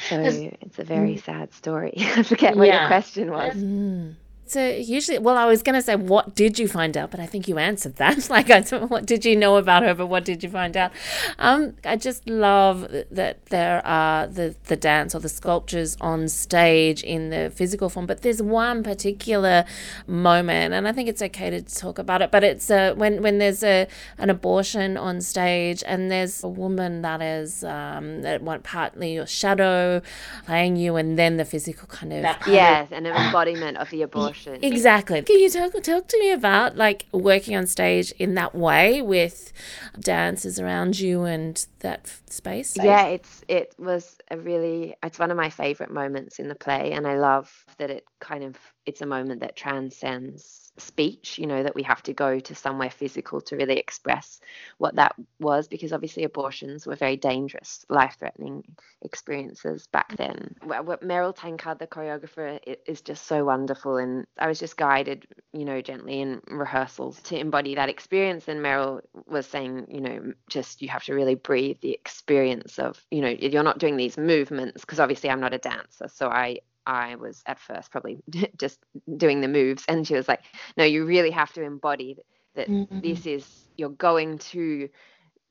So 0.09 0.21
it's, 0.21 0.57
it's 0.61 0.79
a 0.79 0.85
very 0.85 1.17
mm. 1.17 1.25
sad 1.25 1.53
story. 1.53 1.95
I 1.99 2.23
forget 2.23 2.57
what 2.57 2.69
yeah. 2.69 2.83
your 2.83 2.87
question 2.87 3.33
was. 3.33 3.57
Mm. 3.57 4.15
So 4.49 4.67
usually, 4.67 5.19
well, 5.19 5.37
I 5.37 5.45
was 5.45 5.63
going 5.63 5.75
to 5.75 5.83
say, 5.83 5.95
what 5.95 6.35
did 6.35 6.59
you 6.59 6.69
find 6.69 6.97
out? 6.97 7.11
But 7.11 7.21
I 7.21 7.27
think 7.27 7.49
you 7.49 7.59
answered 7.59 7.97
that. 7.97 8.31
like, 8.37 8.51
I 8.51 8.63
what 8.63 9.05
did 9.05 9.25
you 9.27 9.37
know 9.37 9.57
about 9.57 9.83
her? 9.83 9.95
But 9.95 10.07
what 10.07 10.25
did 10.25 10.43
you 10.43 10.49
find 10.49 10.75
out? 10.75 10.91
Um, 11.39 11.75
I 11.85 11.97
just 11.97 12.27
love 12.29 12.91
that 13.11 13.45
there 13.47 13.87
are 13.87 14.27
the 14.27 14.55
the 14.65 14.77
dance 14.77 15.15
or 15.15 15.21
the 15.21 15.29
sculptures 15.29 15.97
on 16.01 16.29
stage 16.29 17.03
in 17.03 17.29
the 17.29 17.53
physical 17.55 17.91
form. 17.91 18.07
But 18.07 18.23
there's 18.23 18.43
one 18.43 18.83
particular 18.83 19.67
moment, 20.07 20.73
and 20.73 20.89
I 20.89 20.93
think 20.93 21.11
it's 21.11 21.21
okay 21.21 21.51
to 21.51 21.61
talk 21.61 21.99
about 21.99 22.23
it. 22.23 22.31
But 22.31 22.43
it's 22.43 22.71
uh, 22.71 22.95
when 22.97 23.23
when 23.23 23.39
there's 23.39 23.63
a 23.63 23.87
an 24.17 24.31
abortion 24.31 24.97
on 24.97 25.21
stage, 25.21 25.85
and 25.87 26.11
there's 26.11 26.43
a 26.43 26.49
woman 26.49 27.03
that 27.03 27.21
is 27.21 27.65
um, 27.65 28.23
that 28.23 28.43
one 28.43 28.63
partly 28.63 29.13
your 29.13 29.27
shadow 29.27 30.01
playing 30.47 30.77
you, 30.77 30.97
and 30.97 31.19
then 31.19 31.37
the 31.37 31.45
physical 31.45 31.87
kind 31.87 32.15
of 32.15 32.23
yes, 32.47 32.89
an 32.93 33.05
embodiment 33.05 33.77
of 33.77 33.91
the 33.91 34.03
abortion 34.09 34.38
Exactly. 34.47 35.23
Can 35.23 35.39
you 35.39 35.51
talk 35.51 35.73
talk 35.83 36.09
to 36.09 36.19
me 36.19 36.31
about 36.31 36.77
like 36.77 37.07
working 37.13 37.57
on 37.57 37.67
stage 37.67 38.13
in 38.13 38.35
that 38.35 38.55
way 38.55 39.03
with 39.03 39.53
dancers 39.99 40.59
around 40.59 40.99
you 40.99 41.25
and 41.25 41.67
that 41.81 42.09
space? 42.31 42.77
Yeah, 42.77 43.07
it's 43.07 43.45
it 43.49 43.75
was 43.79 44.17
a 44.31 44.39
really 44.39 44.95
it's 45.03 45.19
one 45.19 45.31
of 45.31 45.37
my 45.37 45.51
favorite 45.51 45.91
moments 45.91 46.39
in 46.39 46.49
the 46.49 46.55
play 46.55 46.93
and 46.93 47.07
I 47.07 47.19
love 47.19 47.53
that 47.79 47.91
it 47.91 48.05
kind 48.21 48.45
of 48.45 48.57
it's 48.87 49.01
a 49.01 49.07
moment 49.07 49.41
that 49.41 49.57
transcends 49.57 50.68
speech, 50.81 51.39
you 51.39 51.47
know, 51.47 51.63
that 51.63 51.75
we 51.75 51.83
have 51.83 52.03
to 52.05 52.13
go 52.13 52.39
to 52.39 52.55
somewhere 52.55 52.91
physical 52.91 53.41
to 53.43 53.57
really 53.57 53.79
express 53.79 54.41
what 54.79 54.97
that 54.97 55.15
was, 55.41 55.69
because 55.69 55.93
obviously 55.93 56.25
abortions 56.25 56.87
were 56.87 56.97
very 56.97 57.17
dangerous, 57.17 57.85
life 57.89 58.17
threatening 58.19 58.65
experiences 59.03 59.87
back 59.87 60.17
then. 60.17 60.57
What 60.63 61.03
Meryl 61.03 61.35
Tankard, 61.35 61.79
the 61.79 61.87
choreographer, 61.87 62.59
is 62.87 63.01
just 63.01 63.27
so 63.27 63.45
wonderful. 63.45 63.97
And 63.97 64.27
I 64.39 64.49
was 64.49 64.59
just 64.59 64.77
guided, 64.77 65.27
you 65.53 65.65
know, 65.65 65.81
gently 65.81 66.21
in 66.21 66.41
rehearsals 66.49 67.21
to 67.23 67.39
embody 67.39 67.75
that 67.77 67.89
experience. 67.89 68.49
And 68.49 68.61
Meryl 68.61 69.01
was 69.27 69.47
saying, 69.47 69.87
you 69.89 70.01
know, 70.01 70.33
just 70.49 70.83
you 70.83 70.89
have 70.89 71.05
to 71.05 71.15
really 71.15 71.37
breathe 71.37 71.79
the 71.81 71.93
experience 71.93 72.79
of, 72.79 73.01
you 73.11 73.21
know, 73.21 73.29
you're 73.29 73.63
not 73.63 73.79
doing 73.79 73.97
these 73.97 74.19
movements, 74.19 74.81
because 74.81 75.01
obviously 75.01 75.31
I'm 75.31 75.41
not 75.41 75.55
a 75.55 75.59
dancer. 75.59 76.09
So 76.13 76.29
I, 76.29 76.59
I 76.89 77.17
was 77.17 77.43
at 77.47 77.61
first 77.61 77.93
probably 77.93 78.19
just 78.57 78.79
doing 79.17 79.41
the 79.41 79.49
moves. 79.49 79.85
And 79.87 80.07
she 80.07 80.15
was 80.15 80.27
like, 80.27 80.41
no, 80.77 80.85
you 80.85 81.05
really 81.05 81.31
have 81.31 81.53
to 81.53 81.63
embody 81.63 82.17
that 82.55 82.69
mm-hmm. 82.69 83.01
this 83.01 83.27
is, 83.27 83.47
you're 83.77 83.91
going 83.91 84.39
to 84.39 84.89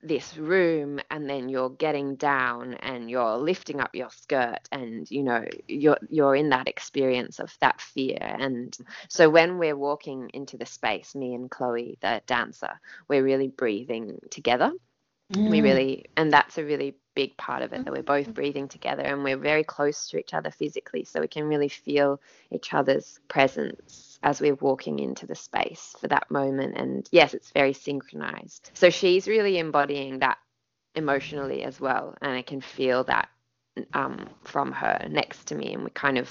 this 0.03 0.37
room 0.37 0.99
and 1.09 1.29
then 1.29 1.49
you're 1.49 1.71
getting 1.71 2.15
down 2.15 2.75
and 2.75 3.09
you're 3.09 3.37
lifting 3.37 3.81
up 3.81 3.95
your 3.95 4.11
skirt 4.11 4.59
and 4.71 5.09
you 5.09 5.23
know 5.23 5.43
you're 5.67 5.97
you're 6.07 6.35
in 6.35 6.49
that 6.49 6.67
experience 6.67 7.39
of 7.39 7.51
that 7.61 7.81
fear 7.81 8.19
and 8.21 8.77
so 9.09 9.27
when 9.27 9.57
we're 9.57 9.75
walking 9.75 10.29
into 10.35 10.55
the 10.55 10.67
space 10.67 11.15
me 11.15 11.33
and 11.33 11.49
Chloe 11.49 11.97
the 12.01 12.21
dancer 12.27 12.79
we're 13.07 13.23
really 13.23 13.47
breathing 13.47 14.19
together 14.29 14.71
mm. 15.33 15.49
we 15.49 15.61
really 15.61 16.05
and 16.15 16.31
that's 16.31 16.59
a 16.59 16.63
really 16.63 16.95
big 17.17 17.35
part 17.35 17.63
of 17.63 17.73
it 17.73 17.83
that 17.83 17.91
we're 17.91 18.03
both 18.03 18.25
mm-hmm. 18.25 18.33
breathing 18.33 18.67
together 18.67 19.01
and 19.01 19.23
we're 19.23 19.35
very 19.35 19.63
close 19.63 20.07
to 20.07 20.19
each 20.19 20.35
other 20.35 20.51
physically 20.51 21.03
so 21.03 21.19
we 21.19 21.27
can 21.27 21.45
really 21.45 21.67
feel 21.67 22.21
each 22.51 22.75
other's 22.75 23.19
presence 23.27 24.19
as 24.21 24.39
we're 24.39 24.53
walking 24.53 24.99
into 24.99 25.25
the 25.25 25.33
space 25.33 25.95
for 25.99 26.07
that 26.07 26.29
moment 26.29 26.77
and 26.77 27.09
yes 27.11 27.33
it's 27.33 27.49
very 27.49 27.73
synchronized 27.73 28.69
so 28.75 28.91
she's 28.91 29.27
really 29.27 29.57
embodying 29.57 30.19
that 30.19 30.37
emotionally 30.93 31.63
as 31.63 31.81
well 31.81 32.15
and 32.21 32.33
i 32.33 32.43
can 32.43 32.61
feel 32.61 33.03
that 33.03 33.29
um, 33.93 34.29
from 34.43 34.71
her 34.71 35.07
next 35.09 35.45
to 35.45 35.55
me 35.55 35.73
and 35.73 35.83
we 35.83 35.89
kind 35.89 36.19
of 36.19 36.29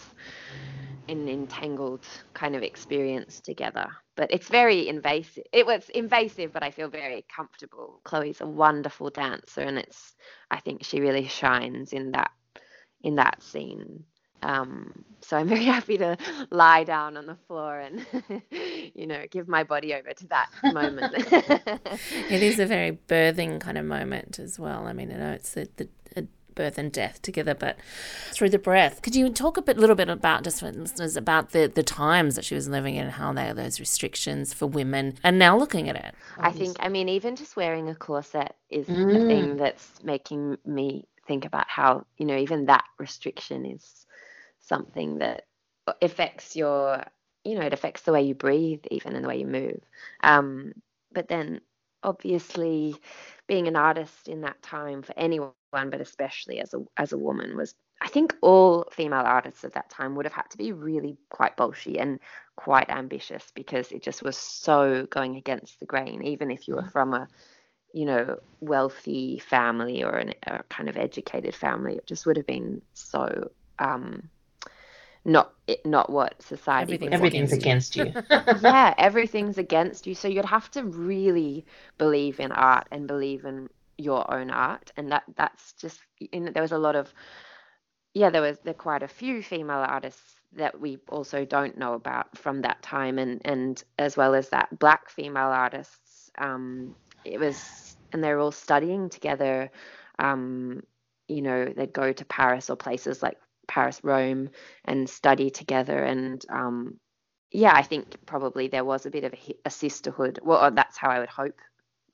an 1.09 1.29
entangled 1.29 2.05
kind 2.35 2.57
of 2.57 2.63
experience 2.63 3.41
together. 3.41 3.87
But 4.17 4.31
it's 4.31 4.49
very 4.49 4.89
invasive. 4.89 5.45
It 5.53 5.67
was 5.67 5.89
invasive, 5.91 6.53
but 6.53 6.63
I 6.63 6.71
feel 6.71 6.89
very 6.89 7.25
comfortable. 7.35 8.01
Chloe's 8.05 8.41
a 8.41 8.47
wonderful 8.47 9.11
dancer, 9.11 9.61
and 9.61 9.79
it's 9.79 10.15
I 10.51 10.61
think 10.61 10.85
she 10.85 11.01
really 11.01 11.29
shines 11.29 11.93
in 11.93 12.13
that 12.13 12.31
in 13.03 13.17
that 13.17 13.43
scene. 13.43 14.05
Um, 14.43 15.05
so 15.21 15.37
I'm 15.37 15.49
very 15.57 15.65
happy 15.65 15.99
to 15.99 16.17
lie 16.51 16.85
down 16.85 17.17
on 17.17 17.27
the 17.27 17.37
floor 17.47 17.79
and, 17.79 18.07
you 18.95 19.07
know, 19.07 19.25
give 19.31 19.49
my 19.49 19.65
body 19.65 19.95
over 19.95 20.13
to 20.13 20.27
that 20.29 20.49
moment. 20.73 21.15
it 22.31 22.43
is 22.43 22.59
a 22.59 22.67
very 22.67 22.99
birthing 23.09 23.61
kind 23.61 23.79
of 23.79 23.85
moment 23.85 24.39
as 24.39 24.59
well. 24.59 24.87
I 24.87 24.93
mean, 24.93 25.11
I 25.11 25.17
know 25.17 25.33
it's 25.33 25.53
the, 25.53 25.69
the 25.77 25.89
birth 26.57 26.79
and 26.79 26.91
death 26.91 27.23
together, 27.23 27.55
but 27.55 27.77
through 28.33 28.51
the 28.51 28.59
breath. 28.59 29.03
Could 29.03 29.15
you 29.15 29.31
talk 29.31 29.57
a 29.57 29.63
bit, 29.63 29.79
little 29.79 29.95
bit 29.95 30.09
about 30.09 30.43
just 30.43 30.59
for 30.59 30.73
listeners 30.73 31.17
about 31.17 31.51
the 31.51 31.71
the 31.73 31.85
times 31.85 32.35
that 32.35 32.45
she 32.45 32.57
was 32.57 32.69
living 32.69 32.97
in 32.97 33.05
and 33.05 33.13
how 33.13 33.33
there 33.33 33.51
are 33.53 33.55
those 33.55 33.79
restrictions 33.79 34.53
for 34.53 34.67
women, 34.67 35.19
and 35.23 35.39
now 35.39 35.57
looking 35.57 35.89
at 35.89 35.95
it? 35.95 36.15
I 36.39 36.51
think, 36.51 36.77
I 36.81 36.89
mean, 36.89 37.09
even 37.09 37.37
just 37.37 37.57
wearing 37.57 37.89
a 37.89 37.95
corset 37.95 38.57
is 38.71 38.89
mm. 38.89 39.13
the 39.13 39.27
thing 39.27 39.57
that's 39.57 40.03
making 40.03 40.59
me 40.67 41.07
think 41.27 41.45
about 41.45 41.69
how 41.69 42.05
you 42.17 42.27
know 42.27 42.37
even 42.37 42.67
that 42.67 42.85
restriction 42.99 43.67
is 43.67 44.07
something 44.61 45.19
that 45.19 45.47
affects 46.03 46.57
your 46.57 47.05
you 47.45 47.55
know 47.59 47.65
it 47.65 47.73
affects 47.73 48.03
the 48.03 48.13
way 48.13 48.23
you 48.23 48.35
breathe 48.35 48.85
even 48.91 49.15
and 49.15 49.25
the 49.25 49.29
way 49.29 49.39
you 49.39 49.47
move 49.47 49.81
um, 50.23 50.73
but 51.13 51.29
then 51.29 51.61
obviously 52.03 52.95
being 53.47 53.69
an 53.69 53.77
artist 53.77 54.29
in 54.29 54.43
that 54.43 54.61
time 54.63 55.03
for 55.03 55.15
anyone 55.17 55.51
but 55.71 56.01
especially 56.01 56.61
as 56.61 56.75
a 56.75 56.79
as 56.97 57.13
a 57.13 57.19
woman 57.19 57.57
was 57.57 57.75
I 58.01 58.09
think 58.09 58.37
all 58.43 58.87
female 58.93 59.25
artists 59.25 59.65
at 59.65 59.73
that 59.73 59.91
time 59.91 60.15
would 60.15 60.27
have 60.27 60.33
had 60.33 60.51
to 60.51 60.59
be 60.59 60.73
really 60.73 61.17
quite 61.31 61.57
bolshy 61.57 62.01
and 62.01 62.21
quite 62.57 62.91
ambitious 62.91 63.51
because 63.55 63.91
it 63.91 64.03
just 64.03 64.23
was 64.23 64.37
so 64.37 65.07
going 65.11 65.37
against 65.37 65.81
the 65.81 65.87
grain. 65.87 66.23
Even 66.23 66.51
if 66.51 66.69
you 66.69 66.77
were 66.77 66.89
from 66.91 67.15
a 67.15 67.29
you 67.93 68.05
know 68.05 68.39
wealthy 68.61 69.39
family 69.39 70.03
or 70.03 70.17
an, 70.17 70.35
a 70.47 70.63
kind 70.65 70.89
of 70.89 70.97
educated 70.97 71.55
family 71.55 71.95
it 71.95 72.07
just 72.07 72.27
would 72.27 72.37
have 72.37 72.47
been 72.47 72.83
so 72.93 73.51
um, 73.79 74.29
not 75.25 75.53
not 75.85 76.11
what 76.11 76.41
society 76.43 76.95
Everything, 76.95 77.13
everything's 77.13 77.53
against 77.53 77.97
you, 77.97 78.03
against 78.03 78.31
you. 78.31 78.45
yeah 78.63 78.95
everything's 78.99 79.59
against 79.59 80.07
you. 80.07 80.15
So 80.15 80.29
you'd 80.29 80.45
have 80.45 80.71
to 80.73 80.85
really 80.85 81.65
believe 81.99 82.39
in 82.39 82.53
art 82.53 82.87
and 82.93 83.07
believe 83.07 83.45
in 83.45 83.69
your 83.99 84.31
own 84.33 84.51
art 84.51 84.93
and 84.97 85.11
that 85.13 85.25
that's 85.37 85.73
just 85.75 86.01
in 86.33 86.53
there 86.53 86.63
was 86.63 86.73
a 86.73 86.79
lot 86.79 86.97
of 86.97 87.13
yeah 88.15 88.31
there 88.31 88.43
was 88.43 88.59
there 88.65 88.75
quite 88.75 89.03
a 89.03 89.09
few 89.09 89.43
female 89.43 89.85
artists 89.87 90.41
that 90.53 90.81
we 90.81 90.99
also 91.09 91.45
don't 91.45 91.79
know 91.79 91.95
about 91.95 92.37
from 92.37 92.63
that 92.63 92.83
time 92.83 93.19
and 93.19 93.41
and 93.45 93.85
as 93.99 94.17
well 94.17 94.35
as 94.35 94.49
that 94.51 94.79
black 94.79 95.09
female 95.11 95.49
artists 95.49 96.31
um 96.39 96.95
it 97.25 97.39
was 97.41 97.97
and 98.13 98.23
they're 98.23 98.39
all 98.39 98.53
studying 98.53 99.09
together 99.09 99.71
um 100.19 100.83
you 101.29 101.43
know 101.43 101.67
they'd 101.77 101.93
go 101.93 102.13
to 102.13 102.25
paris 102.25 102.71
or 102.71 102.77
places 102.77 103.23
like 103.23 103.39
paris 103.69 104.01
rome 104.03 104.49
and 104.85 105.09
study 105.09 105.51
together 105.51 105.99
and 106.05 106.45
um 106.51 106.99
yeah 107.51 107.73
i 107.75 107.83
think 107.83 108.17
probably 108.27 108.69
there 108.69 108.85
was 108.85 109.07
a 109.07 109.11
bit 109.11 109.25
of 109.25 109.33
a, 109.35 109.55
a 109.65 109.71
sisterhood 109.71 110.39
well 110.43 110.71
that's 110.71 110.97
how 110.97 111.11
i 111.11 111.19
would 111.19 111.29
hope 111.29 111.59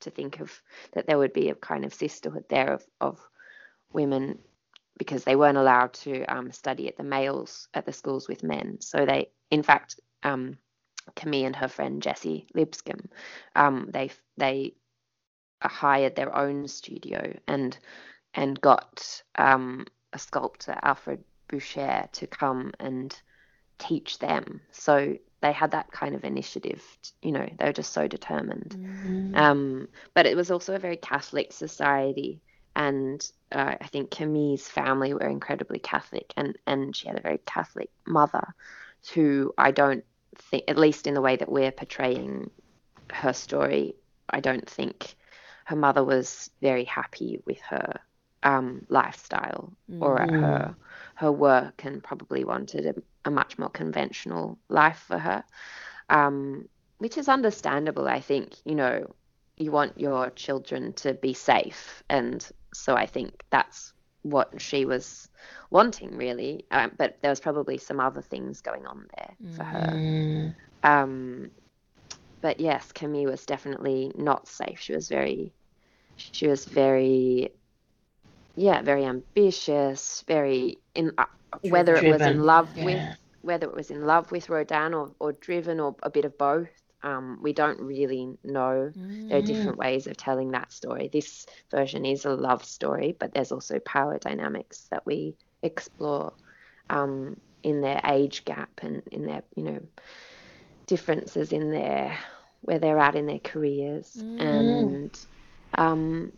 to 0.03 0.11
think 0.11 0.41
of 0.41 0.63
that 0.93 1.07
there 1.07 1.19
would 1.19 1.33
be 1.33 1.51
a 1.51 1.55
kind 1.55 1.85
of 1.85 1.95
sisterhood 1.95 2.45
there 2.49 2.75
of, 2.75 2.85
of 3.01 3.21
women 3.93 4.39
because 4.99 5.25
they 5.25 5.37
weren't 5.37 5.59
allowed 5.59 5.93
to 5.93 6.25
um, 6.25 6.53
study 6.53 6.89
at 6.89 6.97
the 6.97 7.03
males 7.03 7.69
at 7.75 7.87
the 7.87 7.93
schools 7.93 8.29
with 8.29 8.43
men. 8.43 8.79
So 8.81 9.07
they, 9.07 9.31
in 9.51 9.63
fact, 9.63 9.99
um, 10.23 10.59
Camille 11.17 11.47
and 11.47 11.57
her 11.57 11.69
friend 11.69 12.03
Jessie 12.03 12.47
Lipscomb, 12.55 13.09
um, 13.57 13.89
they 13.93 14.11
they 14.37 14.75
hired 15.63 16.17
their 16.17 16.37
own 16.37 16.69
studio 16.69 17.37
and 17.47 17.77
and 18.35 18.61
got 18.61 19.23
um, 19.37 19.87
a 20.13 20.19
sculptor 20.19 20.79
Alfred 20.83 21.25
Boucher 21.49 22.09
to 22.13 22.27
come 22.27 22.73
and 22.79 23.15
teach 23.79 24.19
them. 24.19 24.61
So 24.71 25.17
they 25.43 25.53
had 25.53 25.73
that 25.73 25.91
kind 25.91 26.15
of 26.15 26.25
initiative. 26.25 26.83
You 27.21 27.33
know, 27.33 27.49
they 27.59 27.67
were 27.67 27.73
just 27.73 27.93
so 27.93 28.09
determined. 28.09 28.77
Mm-hmm. 28.79 29.35
Um, 29.35 29.89
but 30.15 30.27
it 30.27 30.37
was 30.37 30.51
also 30.51 30.75
a 30.75 30.79
very 30.79 30.97
Catholic 30.97 31.53
society, 31.53 32.41
and 32.75 33.31
uh, 33.51 33.75
I 33.81 33.87
think 33.89 34.11
Camille's 34.11 34.69
family 34.69 35.13
were 35.13 35.29
incredibly 35.29 35.79
Catholic, 35.79 36.33
and 36.37 36.57
and 36.67 36.97
she 36.97 37.09
had 37.09 37.19
a 37.19 37.23
very 37.23 37.41
Catholic 37.45 37.91
mother, 38.07 38.55
who 39.13 39.53
I 39.59 39.73
don't 39.73 40.05
think, 40.37 40.65
at 40.69 40.79
least 40.79 41.07
in 41.07 41.15
the 41.15 41.21
way 41.21 41.37
that 41.37 41.51
we're 41.51 41.73
portraying 41.73 42.51
her 43.11 43.33
story, 43.33 43.95
I 44.31 44.41
don't 44.41 44.69
think 44.69 45.17
her 45.65 45.77
mother 45.77 46.05
was 46.05 46.51
very 46.61 46.85
happy 46.85 47.41
with 47.45 47.61
her 47.61 48.01
um, 48.43 48.87
lifestyle 48.89 49.73
mm. 49.91 50.01
or 50.03 50.21
at 50.21 50.31
her 50.31 50.75
mm. 50.75 50.75
her 51.17 51.33
work, 51.33 51.85
and 51.85 52.03
probably 52.03 52.45
wanted 52.45 52.87
a, 52.87 52.95
a 53.25 53.31
much 53.31 53.59
more 53.59 53.69
conventional 53.69 54.59
life 54.69 55.05
for 55.07 55.19
her, 55.19 55.45
um, 56.09 56.69
which 56.99 57.19
is 57.19 57.29
understandable. 57.29 58.09
I 58.09 58.21
think 58.21 58.55
you 58.65 58.75
know 58.75 59.15
you 59.57 59.71
want 59.71 59.99
your 59.99 60.31
children 60.31 60.93
to 60.95 61.15
be 61.15 61.35
safe, 61.35 62.03
and 62.09 62.47
so 62.75 62.95
I 62.95 63.07
think 63.07 63.45
that's 63.51 63.93
what 64.23 64.61
she 64.61 64.85
was 64.85 65.29
wanting 65.71 66.17
really. 66.17 66.65
Um, 66.71 66.93
but 66.97 67.19
there 67.23 67.31
was 67.31 67.41
probably 67.41 67.79
some 67.79 68.01
other 68.01 68.23
things 68.23 68.61
going 68.61 68.87
on 68.87 69.07
there 69.17 69.37
for 69.57 69.65
her. 69.65 69.93
Mm. 69.93 70.55
Um, 70.85 71.51
but 72.41 72.61
yes, 72.61 72.93
Camille 72.93 73.31
was 73.31 73.47
definitely 73.47 74.13
not 74.17 74.49
safe. 74.49 74.81
She 74.81 74.93
was 74.93 75.09
very, 75.09 75.53
she 76.17 76.49
was 76.49 76.65
very, 76.65 77.53
yeah, 78.57 78.83
very 78.83 79.05
ambitious, 79.05 80.25
very 80.27 80.79
in 80.95 81.13
whether 81.63 81.95
it 81.97 82.11
was 82.11 82.23
in 82.23 82.43
love 82.43 82.69
yeah. 82.77 82.85
with 82.85 83.19
whether 83.43 83.67
it 83.67 83.75
was 83.75 83.91
in 83.91 84.07
love 84.07 84.31
with 84.31 84.49
Rodin 84.49 84.95
or, 84.95 85.11
or 85.19 85.33
driven 85.33 85.81
or 85.81 85.97
a 86.03 86.11
bit 86.11 86.25
of 86.25 86.39
both. 86.39 86.69
Um, 87.03 87.41
we 87.43 87.53
don't 87.53 87.81
really 87.81 88.39
know. 88.45 88.93
There 88.95 89.39
are 89.39 89.43
different 89.43 89.77
ways 89.77 90.07
of 90.07 90.17
telling 90.17 90.53
that 90.53 90.73
story. 90.73 91.09
This 91.13 91.47
version 91.71 92.05
is 92.05 92.25
a 92.25 92.31
love 92.31 92.65
story, 92.65 93.17
but 93.19 93.35
there's 93.35 93.51
also 93.51 93.81
power 93.81 94.19
dynamics 94.19 94.87
that 94.91 95.05
we 95.05 95.35
explore 95.63 96.33
um, 96.91 97.37
in 97.65 97.81
their 97.81 98.01
age 98.05 98.45
gap 98.45 98.71
and 98.83 99.03
in 99.11 99.27
their, 99.27 99.43
you 99.57 99.65
know, 99.65 99.81
differences 100.87 101.53
in 101.53 101.73
their 101.73 102.17
where 102.61 102.79
they're 102.79 102.99
at 102.99 103.17
in 103.17 103.27
their 103.27 103.41
careers. 103.41 104.17
And 104.39 105.19
um, 105.77 106.33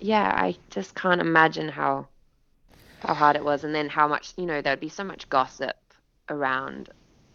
yeah, 0.00 0.32
I 0.34 0.56
just 0.70 0.96
can't 0.96 1.20
imagine 1.20 1.68
how 1.68 2.08
how 3.04 3.14
hard 3.14 3.36
it 3.36 3.44
was, 3.44 3.64
and 3.64 3.74
then 3.74 3.88
how 3.88 4.08
much 4.08 4.32
you 4.36 4.46
know 4.46 4.62
there'd 4.62 4.80
be 4.80 4.88
so 4.88 5.04
much 5.04 5.28
gossip 5.28 5.76
around 6.28 6.90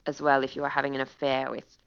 as 0.06 0.22
well 0.22 0.44
if 0.44 0.56
you 0.56 0.62
were 0.62 0.70
having 0.70 0.96
an 0.96 1.02
affair 1.02 1.50
with 1.52 1.78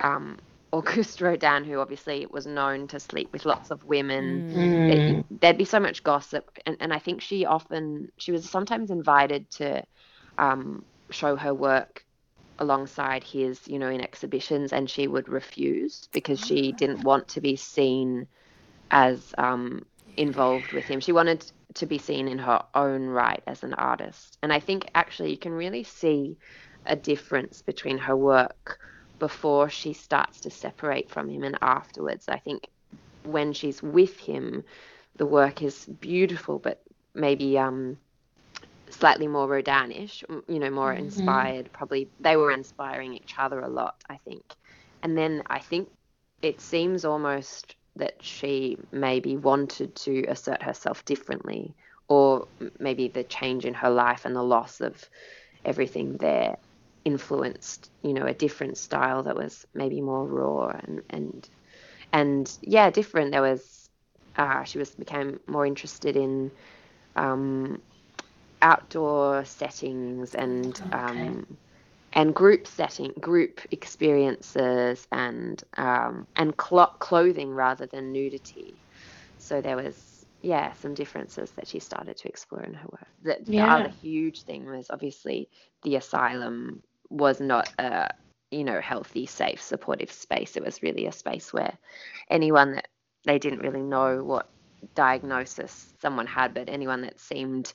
um, 0.00 0.38
Auguste 0.72 1.20
Rodin, 1.20 1.64
who 1.64 1.78
obviously 1.80 2.26
was 2.30 2.46
known 2.46 2.88
to 2.88 3.00
sleep 3.00 3.32
with 3.32 3.46
lots 3.46 3.70
of 3.70 3.84
women. 3.84 4.44
Mm. 4.50 4.86
There- 4.88 5.24
There'd 5.40 5.58
be 5.58 5.64
so 5.64 5.80
much 5.80 6.02
gossip, 6.04 6.50
and, 6.66 6.76
and 6.80 6.92
I 6.92 6.98
think 6.98 7.20
she 7.20 7.44
often 7.46 8.10
she 8.18 8.32
was 8.32 8.48
sometimes 8.48 8.90
invited 8.90 9.50
to 9.52 9.84
um, 10.38 10.84
show 11.10 11.36
her 11.36 11.54
work 11.54 12.04
alongside 12.58 13.24
his, 13.24 13.66
you 13.68 13.78
know, 13.78 13.88
in 13.88 14.00
exhibitions, 14.00 14.72
and 14.72 14.88
she 14.88 15.06
would 15.06 15.28
refuse 15.28 16.08
because 16.12 16.40
she 16.40 16.72
didn't 16.72 17.02
want 17.02 17.28
to 17.28 17.40
be 17.40 17.56
seen 17.56 18.26
as 18.90 19.34
um, 19.38 19.84
involved 20.16 20.72
with 20.72 20.86
him. 20.86 21.00
She 21.00 21.12
wanted 21.12 21.50
to 21.74 21.86
be 21.86 21.98
seen 21.98 22.28
in 22.28 22.38
her 22.38 22.62
own 22.74 23.06
right 23.06 23.42
as 23.46 23.62
an 23.62 23.74
artist. 23.74 24.38
And 24.42 24.52
I 24.52 24.60
think 24.60 24.88
actually 24.94 25.30
you 25.30 25.38
can 25.38 25.52
really 25.52 25.84
see 25.84 26.38
a 26.86 26.96
difference 26.96 27.62
between 27.62 27.98
her 27.98 28.16
work 28.16 28.78
before 29.18 29.68
she 29.70 29.92
starts 29.92 30.40
to 30.40 30.50
separate 30.50 31.10
from 31.10 31.28
him 31.28 31.42
and 31.44 31.58
afterwards. 31.62 32.28
I 32.28 32.38
think 32.38 32.68
when 33.22 33.52
she's 33.52 33.82
with 33.82 34.18
him, 34.18 34.64
the 35.16 35.26
work 35.26 35.62
is 35.62 35.86
beautiful, 35.86 36.58
but 36.58 36.80
maybe 37.14 37.58
um, 37.58 37.98
slightly 38.90 39.26
more 39.28 39.48
Rodinish, 39.48 40.22
m- 40.28 40.42
you 40.48 40.58
know, 40.58 40.70
more 40.70 40.92
inspired. 40.92 41.72
Probably 41.72 42.10
they 42.20 42.36
were 42.36 42.50
inspiring 42.50 43.14
each 43.14 43.34
other 43.38 43.60
a 43.60 43.68
lot, 43.68 43.94
I 44.08 44.18
think. 44.18 44.42
And 45.02 45.16
then 45.16 45.42
I 45.48 45.58
think 45.60 45.88
it 46.42 46.60
seems 46.60 47.04
almost 47.04 47.76
that 47.96 48.14
she 48.22 48.78
maybe 48.92 49.36
wanted 49.36 49.94
to 49.96 50.24
assert 50.28 50.62
herself 50.62 51.04
differently, 51.04 51.74
or 52.08 52.48
maybe 52.78 53.08
the 53.08 53.24
change 53.24 53.64
in 53.64 53.74
her 53.74 53.90
life 53.90 54.24
and 54.24 54.34
the 54.36 54.42
loss 54.42 54.80
of 54.80 55.08
everything 55.64 56.16
there 56.18 56.56
influenced, 57.04 57.90
you 58.02 58.14
know, 58.14 58.26
a 58.26 58.34
different 58.34 58.78
style 58.78 59.22
that 59.24 59.36
was 59.36 59.66
maybe 59.74 60.00
more 60.00 60.26
raw 60.26 60.68
and 60.68 61.02
and 61.10 61.48
and 62.12 62.58
yeah, 62.62 62.90
different. 62.90 63.32
There 63.32 63.42
was 63.42 63.88
uh, 64.36 64.64
she 64.64 64.78
was 64.78 64.94
became 64.94 65.40
more 65.46 65.66
interested 65.66 66.16
in 66.16 66.52
um, 67.16 67.82
outdoor 68.62 69.44
settings 69.44 70.34
and 70.34 70.80
um, 70.92 71.58
and 72.14 72.34
group 72.34 72.66
setting, 72.66 73.12
group 73.20 73.60
experiences, 73.72 75.06
and 75.12 75.62
um, 75.76 76.26
and 76.36 76.56
clo- 76.56 76.92
clothing 77.00 77.50
rather 77.52 77.86
than 77.86 78.12
nudity. 78.12 78.82
So 79.38 79.60
there 79.62 79.76
was 79.76 80.24
yeah 80.42 80.72
some 80.74 80.94
differences 80.94 81.52
that 81.52 81.68
she 81.68 81.80
started 81.80 82.16
to 82.18 82.28
explore 82.28 82.62
in 82.62 82.74
her 82.74 82.88
work. 82.90 83.08
The, 83.22 83.38
the 83.46 83.62
Yeah. 83.62 83.70
other 83.70 83.88
huge 83.88 84.44
thing 84.44 84.66
was 84.66 84.88
obviously 84.90 85.50
the 85.82 85.96
asylum 85.96 86.82
was 87.10 87.40
not 87.40 87.68
a 87.78 88.08
you 88.50 88.64
know 88.64 88.80
healthy, 88.80 89.26
safe, 89.26 89.62
supportive 89.62 90.12
space. 90.12 90.56
It 90.56 90.64
was 90.64 90.82
really 90.82 91.06
a 91.06 91.12
space 91.12 91.52
where 91.52 91.76
anyone 92.30 92.72
that 92.72 92.88
they 93.24 93.38
didn't 93.38 93.60
really 93.60 93.82
know 93.82 94.24
what 94.24 94.48
diagnosis 94.94 95.92
someone 96.00 96.26
had, 96.26 96.54
but 96.54 96.68
anyone 96.68 97.02
that 97.02 97.20
seemed 97.20 97.72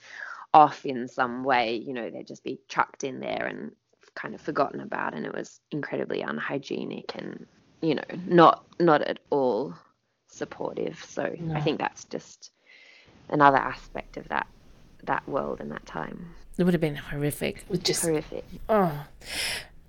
off 0.54 0.86
in 0.86 1.08
some 1.08 1.43
way, 1.43 1.75
you 1.75 1.93
know, 1.93 2.10
they'd 2.10 2.28
just 2.28 2.43
be 2.43 2.60
chucked 2.67 3.04
in 3.04 3.19
there 3.19 3.45
and 3.47 3.71
kind 4.19 4.36
of 4.36 4.41
forgotten 4.41 4.82
about 4.82 5.13
and 5.15 5.25
it 5.25 5.34
was 5.34 5.62
incredibly 5.71 6.21
unhygienic 6.21 7.12
and 7.15 7.45
you 7.82 7.95
know 7.95 8.03
not 8.25 8.65
not 8.79 9.01
at 9.03 9.19
all 9.29 9.73
supportive 10.27 11.01
so 11.08 11.23
i 11.53 11.62
think 11.62 11.79
that's 11.79 12.03
just 12.05 12.51
another 13.29 13.58
aspect 13.58 14.17
of 14.17 14.27
that 14.27 14.47
that 15.03 15.27
world 15.27 15.62
and 15.62 15.71
that 15.71 15.86
time 15.86 16.36
It 16.58 16.63
would 16.65 16.73
have 16.73 16.82
been 16.82 16.97
horrific. 16.97 17.63
Just 17.84 18.03
horrific 18.03 18.43
Oh. 18.67 19.05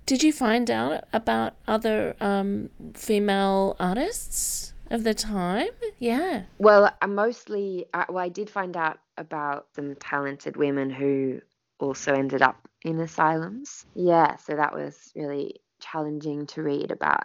Did 0.05 0.23
you 0.23 0.33
find 0.33 0.69
out 0.71 1.03
about 1.13 1.53
other 1.67 2.15
um, 2.19 2.69
female 2.95 3.75
artists 3.79 4.73
of 4.89 5.03
the 5.03 5.13
time? 5.13 5.69
Yeah. 5.99 6.43
Well, 6.57 6.91
I 7.01 7.05
mostly, 7.05 7.85
I, 7.93 8.05
well, 8.09 8.23
I 8.23 8.29
did 8.29 8.49
find 8.49 8.75
out 8.75 8.99
about 9.17 9.67
some 9.75 9.95
talented 9.95 10.57
women 10.57 10.89
who 10.89 11.41
also 11.81 12.13
ended 12.13 12.41
up 12.41 12.67
in 12.83 12.99
asylums. 12.99 13.85
Yeah, 13.95 14.37
so 14.37 14.55
that 14.55 14.73
was 14.73 15.11
really 15.15 15.61
challenging 15.79 16.45
to 16.47 16.61
read 16.61 16.91
about 16.91 17.23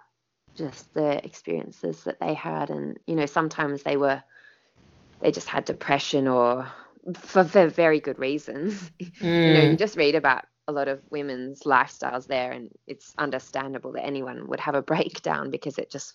just 0.54 0.92
the 0.94 1.24
experiences 1.24 2.04
that 2.04 2.20
they 2.20 2.34
had. 2.34 2.70
And, 2.70 2.98
you 3.06 3.14
know, 3.14 3.26
sometimes 3.26 3.82
they 3.82 3.96
were, 3.96 4.22
they 5.20 5.30
just 5.30 5.48
had 5.48 5.64
depression 5.64 6.26
or 6.28 6.66
for, 7.14 7.44
for 7.44 7.68
very 7.68 8.00
good 8.00 8.18
reasons. 8.18 8.90
you 8.98 9.10
know, 9.20 9.62
you 9.62 9.70
mm. 9.70 9.78
just 9.78 9.96
read 9.96 10.14
about 10.14 10.44
a 10.68 10.72
lot 10.72 10.88
of 10.88 11.00
women's 11.10 11.62
lifestyles 11.62 12.26
there, 12.26 12.50
and 12.50 12.70
it's 12.86 13.14
understandable 13.18 13.92
that 13.92 14.04
anyone 14.04 14.48
would 14.48 14.60
have 14.60 14.74
a 14.74 14.82
breakdown 14.94 15.50
because 15.50 15.78
it 15.78 15.90
just 15.90 16.14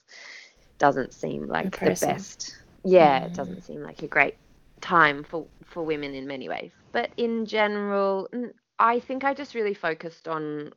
doesn't 0.78 1.14
seem 1.14 1.48
like 1.48 1.72
Depressing. 1.72 2.08
the 2.08 2.14
best. 2.16 2.58
Yeah, 2.84 3.26
it 3.26 3.32
mm. 3.32 3.36
doesn't 3.36 3.64
seem 3.64 3.82
like 3.82 4.02
a 4.04 4.08
great 4.08 4.36
time 4.82 5.24
for 5.24 5.46
for 5.64 5.84
women 5.84 6.16
in 6.16 6.28
many 6.28 6.50
ways. 6.50 6.72
But 6.92 7.12
in 7.18 7.46
general, 7.46 8.28
I 8.80 9.00
think 9.00 9.24
I 9.24 9.34
just 9.34 9.56
really 9.56 9.74
focused 9.74 10.28
on 10.28 10.74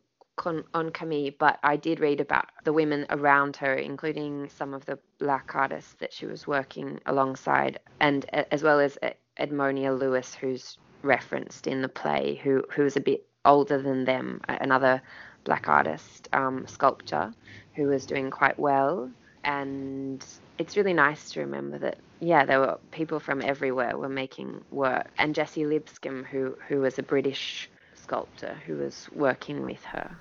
on 0.74 0.90
Camille, 0.90 1.31
but 1.38 1.61
I 1.62 1.77
did 1.77 2.00
read 2.00 2.20
about 2.20 2.46
the 2.64 2.72
women 2.72 3.07
around 3.11 3.57
her, 3.57 3.74
including 3.74 4.48
some 4.48 4.74
of 4.74 4.85
the 4.85 4.98
black 5.18 5.55
artists 5.55 5.94
that 6.00 6.12
she 6.12 6.27
was 6.27 6.44
working 6.46 7.00
alongside, 7.07 7.79
and 8.00 8.24
as 8.50 8.62
well 8.62 8.81
as 8.81 8.98
Edmonia 9.38 9.96
Lewis, 9.96 10.35
who's 10.35 10.77
referenced 11.03 11.66
in 11.68 11.83
the 11.83 11.88
play, 11.88 12.40
who 12.42 12.64
who 12.70 12.83
was 12.83 12.96
a 12.96 13.00
bit 13.00 13.27
older 13.44 13.81
than 13.81 14.05
them, 14.05 14.40
another 14.48 15.03
black 15.44 15.68
artist, 15.68 16.29
um, 16.33 16.66
sculptor, 16.66 17.33
who 17.74 17.87
was 17.87 18.07
doing 18.07 18.31
quite 18.31 18.59
well. 18.59 19.11
And 19.44 20.24
it's 20.59 20.77
really 20.77 20.94
nice 20.94 21.31
to 21.33 21.40
remember 21.40 21.79
that, 21.79 21.98
yeah, 22.20 22.44
there 22.44 22.61
were 22.61 22.79
people 22.90 23.20
from 23.20 23.42
everywhere 23.42 23.96
were 23.96 24.09
making 24.09 24.64
work. 24.70 25.07
And 25.18 25.35
Jessie 25.35 25.66
Lipscomb, 25.66 26.24
who 26.24 26.57
who 26.68 26.81
was 26.81 26.98
a 26.98 27.03
British 27.03 27.68
sculptor, 27.94 28.57
who 28.66 28.77
was 28.77 29.09
working 29.14 29.64
with 29.64 29.83
her. 29.85 30.16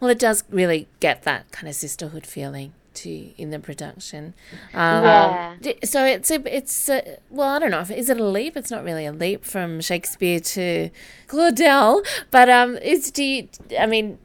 Well, 0.00 0.10
it 0.10 0.18
does 0.18 0.44
really 0.50 0.88
get 1.00 1.22
that 1.24 1.50
kind 1.52 1.68
of 1.68 1.74
sisterhood 1.74 2.26
feeling 2.26 2.72
too 2.94 3.32
in 3.36 3.50
the 3.50 3.58
production. 3.58 4.34
Um, 4.72 5.04
Yeah. 5.04 5.54
So 5.84 6.04
it's 6.04 6.30
a, 6.30 6.56
it's 6.56 6.88
a, 6.88 7.18
well, 7.30 7.50
I 7.50 7.58
don't 7.58 7.70
know 7.70 7.80
if 7.80 7.90
is 7.90 8.08
it 8.08 8.18
a 8.18 8.24
leap. 8.24 8.56
It's 8.56 8.70
not 8.70 8.82
really 8.84 9.04
a 9.06 9.12
leap 9.12 9.44
from 9.44 9.80
Shakespeare 9.80 10.40
to 10.40 10.90
Claudel, 11.28 12.04
but 12.30 12.48
um, 12.48 12.76
is 12.78 13.10
do 13.10 13.22
you, 13.22 13.48
I 13.78 13.86
mean. 13.86 14.18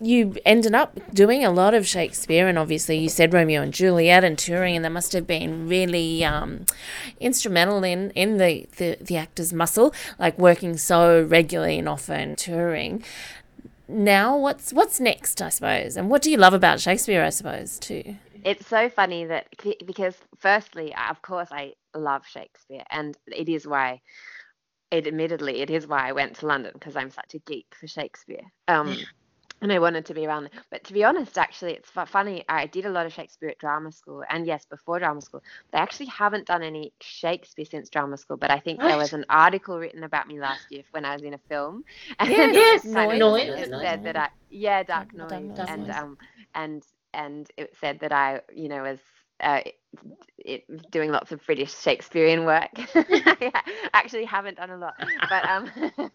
You 0.00 0.36
ended 0.44 0.74
up 0.74 0.98
doing 1.12 1.44
a 1.44 1.50
lot 1.50 1.74
of 1.74 1.86
Shakespeare, 1.86 2.46
and 2.46 2.58
obviously 2.58 2.98
you 2.98 3.08
said 3.08 3.32
Romeo 3.32 3.62
and 3.62 3.74
Juliet 3.74 4.22
and 4.22 4.38
touring, 4.38 4.76
and 4.76 4.84
that 4.84 4.92
must 4.92 5.12
have 5.12 5.26
been 5.26 5.68
really 5.68 6.24
um, 6.24 6.66
instrumental 7.20 7.82
in 7.84 8.10
in 8.12 8.38
the, 8.38 8.66
the 8.76 8.96
the 9.00 9.16
actor's 9.16 9.52
muscle, 9.52 9.92
like 10.18 10.38
working 10.38 10.76
so 10.76 11.22
regularly 11.22 11.78
and 11.78 11.88
often 11.88 12.36
touring 12.36 13.02
now 13.90 14.36
what's 14.36 14.70
what's 14.70 15.00
next 15.00 15.40
i 15.40 15.48
suppose 15.48 15.96
and 15.96 16.10
what 16.10 16.20
do 16.20 16.30
you 16.30 16.36
love 16.36 16.52
about 16.52 16.78
shakespeare 16.78 17.24
i 17.24 17.30
suppose 17.30 17.78
too 17.78 18.16
It's 18.44 18.66
so 18.66 18.88
funny 18.88 19.24
that 19.26 19.46
because 19.84 20.16
firstly, 20.38 20.94
of 21.10 21.22
course, 21.22 21.48
I 21.50 21.74
love 21.94 22.26
Shakespeare, 22.26 22.84
and 22.90 23.16
it 23.26 23.48
is 23.48 23.66
why. 23.66 24.00
It 24.90 25.06
admittedly, 25.06 25.60
it 25.60 25.68
is 25.68 25.86
why 25.86 26.08
I 26.08 26.12
went 26.12 26.36
to 26.36 26.46
London 26.46 26.70
because 26.72 26.96
I'm 26.96 27.10
such 27.10 27.34
a 27.34 27.40
geek 27.40 27.66
for 27.78 27.86
Shakespeare. 27.86 28.46
Um, 28.68 28.96
and 29.60 29.72
I 29.72 29.78
wanted 29.78 30.06
to 30.06 30.14
be 30.14 30.26
around 30.26 30.44
there. 30.44 30.62
But 30.70 30.84
to 30.84 30.92
be 30.92 31.04
honest, 31.04 31.38
actually, 31.38 31.72
it's 31.74 31.90
funny. 31.90 32.44
I 32.48 32.66
did 32.66 32.86
a 32.86 32.90
lot 32.90 33.06
of 33.06 33.12
Shakespeare 33.12 33.48
at 33.50 33.58
drama 33.58 33.92
school, 33.92 34.22
and 34.28 34.46
yes, 34.46 34.66
before 34.66 34.98
drama 34.98 35.20
school, 35.20 35.42
they 35.72 35.78
actually 35.78 36.06
haven't 36.06 36.46
done 36.46 36.62
any 36.62 36.92
Shakespeare 37.00 37.64
since 37.64 37.88
drama 37.90 38.16
school. 38.16 38.36
But 38.36 38.50
I 38.50 38.58
think 38.60 38.80
what? 38.80 38.86
there 38.86 38.98
was 38.98 39.12
an 39.12 39.24
article 39.28 39.78
written 39.78 40.04
about 40.04 40.28
me 40.28 40.40
last 40.40 40.70
year 40.70 40.82
when 40.90 41.04
I 41.04 41.14
was 41.14 41.22
in 41.22 41.34
a 41.34 41.38
film. 41.48 41.82
And 42.18 42.54
yes, 42.54 42.84
noise, 42.84 43.10
noise, 43.10 43.56
it 43.56 43.72
said 43.80 44.02
that 44.04 44.16
I 44.16 44.28
yeah, 44.50 44.82
dark 44.82 45.14
noise, 45.14 45.52
and 45.66 45.88
um 45.90 46.16
and 46.54 46.82
and 47.12 47.48
it 47.56 47.76
said 47.76 48.00
that 48.00 48.12
I 48.12 48.40
you 48.54 48.68
know 48.68 48.82
was 48.82 49.00
uh, 49.40 49.60
it, 50.38 50.90
doing 50.90 51.10
lots 51.10 51.32
of 51.32 51.44
British 51.44 51.74
Shakespearean 51.74 52.44
work. 52.44 52.70
I 52.94 53.52
actually 53.92 54.24
haven't 54.24 54.56
done 54.56 54.70
a 54.70 54.76
lot, 54.76 54.94
but 55.28 55.44
um, 55.48 55.70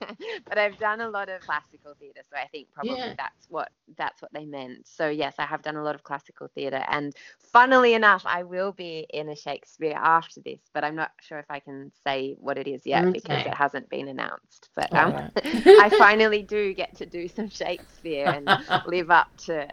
but 0.46 0.58
I've 0.58 0.78
done 0.80 1.02
a 1.02 1.10
lot 1.10 1.30
of 1.30 1.42
classical 1.42 1.94
theatre. 2.00 2.22
So 2.30 2.38
I 2.38 2.48
think 2.48 2.68
probably 2.74 2.98
yeah. 2.98 3.14
that's 3.18 3.48
what 3.50 3.70
that's 3.98 4.22
what 4.22 4.32
they 4.34 4.46
meant. 4.46 4.88
So 4.88 5.10
yes, 5.10 5.36
I 5.38 5.46
have 5.46 5.62
done 5.62 5.76
a 5.76 5.84
lot 5.84 5.96
of 5.96 6.04
classical 6.04 6.48
theatre, 6.56 6.84
and 6.90 7.14
funnily 7.52 7.94
enough, 7.94 8.24
I 8.26 8.44
will 8.44 8.72
be 8.72 9.06
in 9.10 9.30
a 9.30 9.36
Shakespeare 9.36 9.96
after 9.96 10.42
this, 10.42 10.62
but 10.74 10.84
I'm 10.84 10.96
not 10.96 11.12
sure 11.22 11.40
if 11.40 11.50
I 11.50 11.60
can 11.60 11.92
say 12.04 12.36
what 12.40 12.58
it 12.58 12.68
is 12.68 12.86
yet 12.86 13.04
okay. 13.04 13.12
because 13.12 13.46
it 13.46 13.54
hasn't 13.54 13.90
been 13.90 14.08
announced. 14.08 14.70
But 14.76 14.94
um, 14.96 15.14
right. 15.14 15.32
I 15.46 15.90
finally 15.98 16.42
do 16.42 16.74
get 16.74 16.96
to 16.98 17.06
do 17.06 17.28
some 17.28 17.50
Shakespeare 17.50 18.28
and 18.28 18.50
live 18.88 19.12
up 19.12 19.36
to 19.46 19.68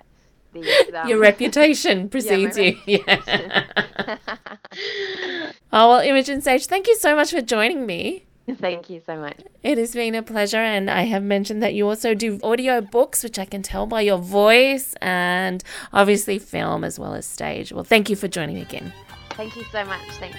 the, 0.53 1.01
um, 1.03 1.09
your 1.09 1.19
reputation 1.19 2.09
precedes 2.15 2.59
yeah, 2.59 2.73
you. 2.87 3.03
Yeah. 3.07 3.65
oh 5.73 5.89
well, 5.91 6.01
Imogen 6.01 6.41
Sage, 6.41 6.67
thank 6.67 6.87
you 6.87 6.97
so 6.97 7.15
much 7.17 7.31
for 7.31 7.41
joining 7.41 7.87
me. 7.87 8.27
Thank 8.59 8.91
you 8.91 9.01
so 9.07 9.17
much. 9.17 9.41
It 9.63 9.79
has 9.79 9.95
been 9.95 10.15
a 10.17 10.23
pleasure, 10.23 10.57
and 10.57 10.91
I 10.91 11.03
have 11.03 11.23
mentioned 11.23 11.63
that 11.63 11.75
you 11.75 11.87
also 11.89 12.15
do 12.15 12.41
audio 12.43 12.81
books, 12.81 13.23
which 13.23 13.39
I 13.39 13.45
can 13.45 13.63
tell 13.63 13.87
by 13.87 14.01
your 14.01 14.19
voice, 14.19 14.95
and 15.01 15.63
obviously 15.93 16.41
film 16.41 16.83
as 16.83 16.99
well 16.99 17.15
as 17.15 17.27
stage. 17.27 17.73
Well, 17.73 17.85
thank 17.85 18.11
you 18.11 18.17
for 18.17 18.27
joining 18.27 18.57
me 18.57 18.63
again. 18.63 18.93
Thank 19.31 19.55
you 19.57 19.65
so 19.71 19.85
much. 19.85 20.03
Thanks. 20.19 20.37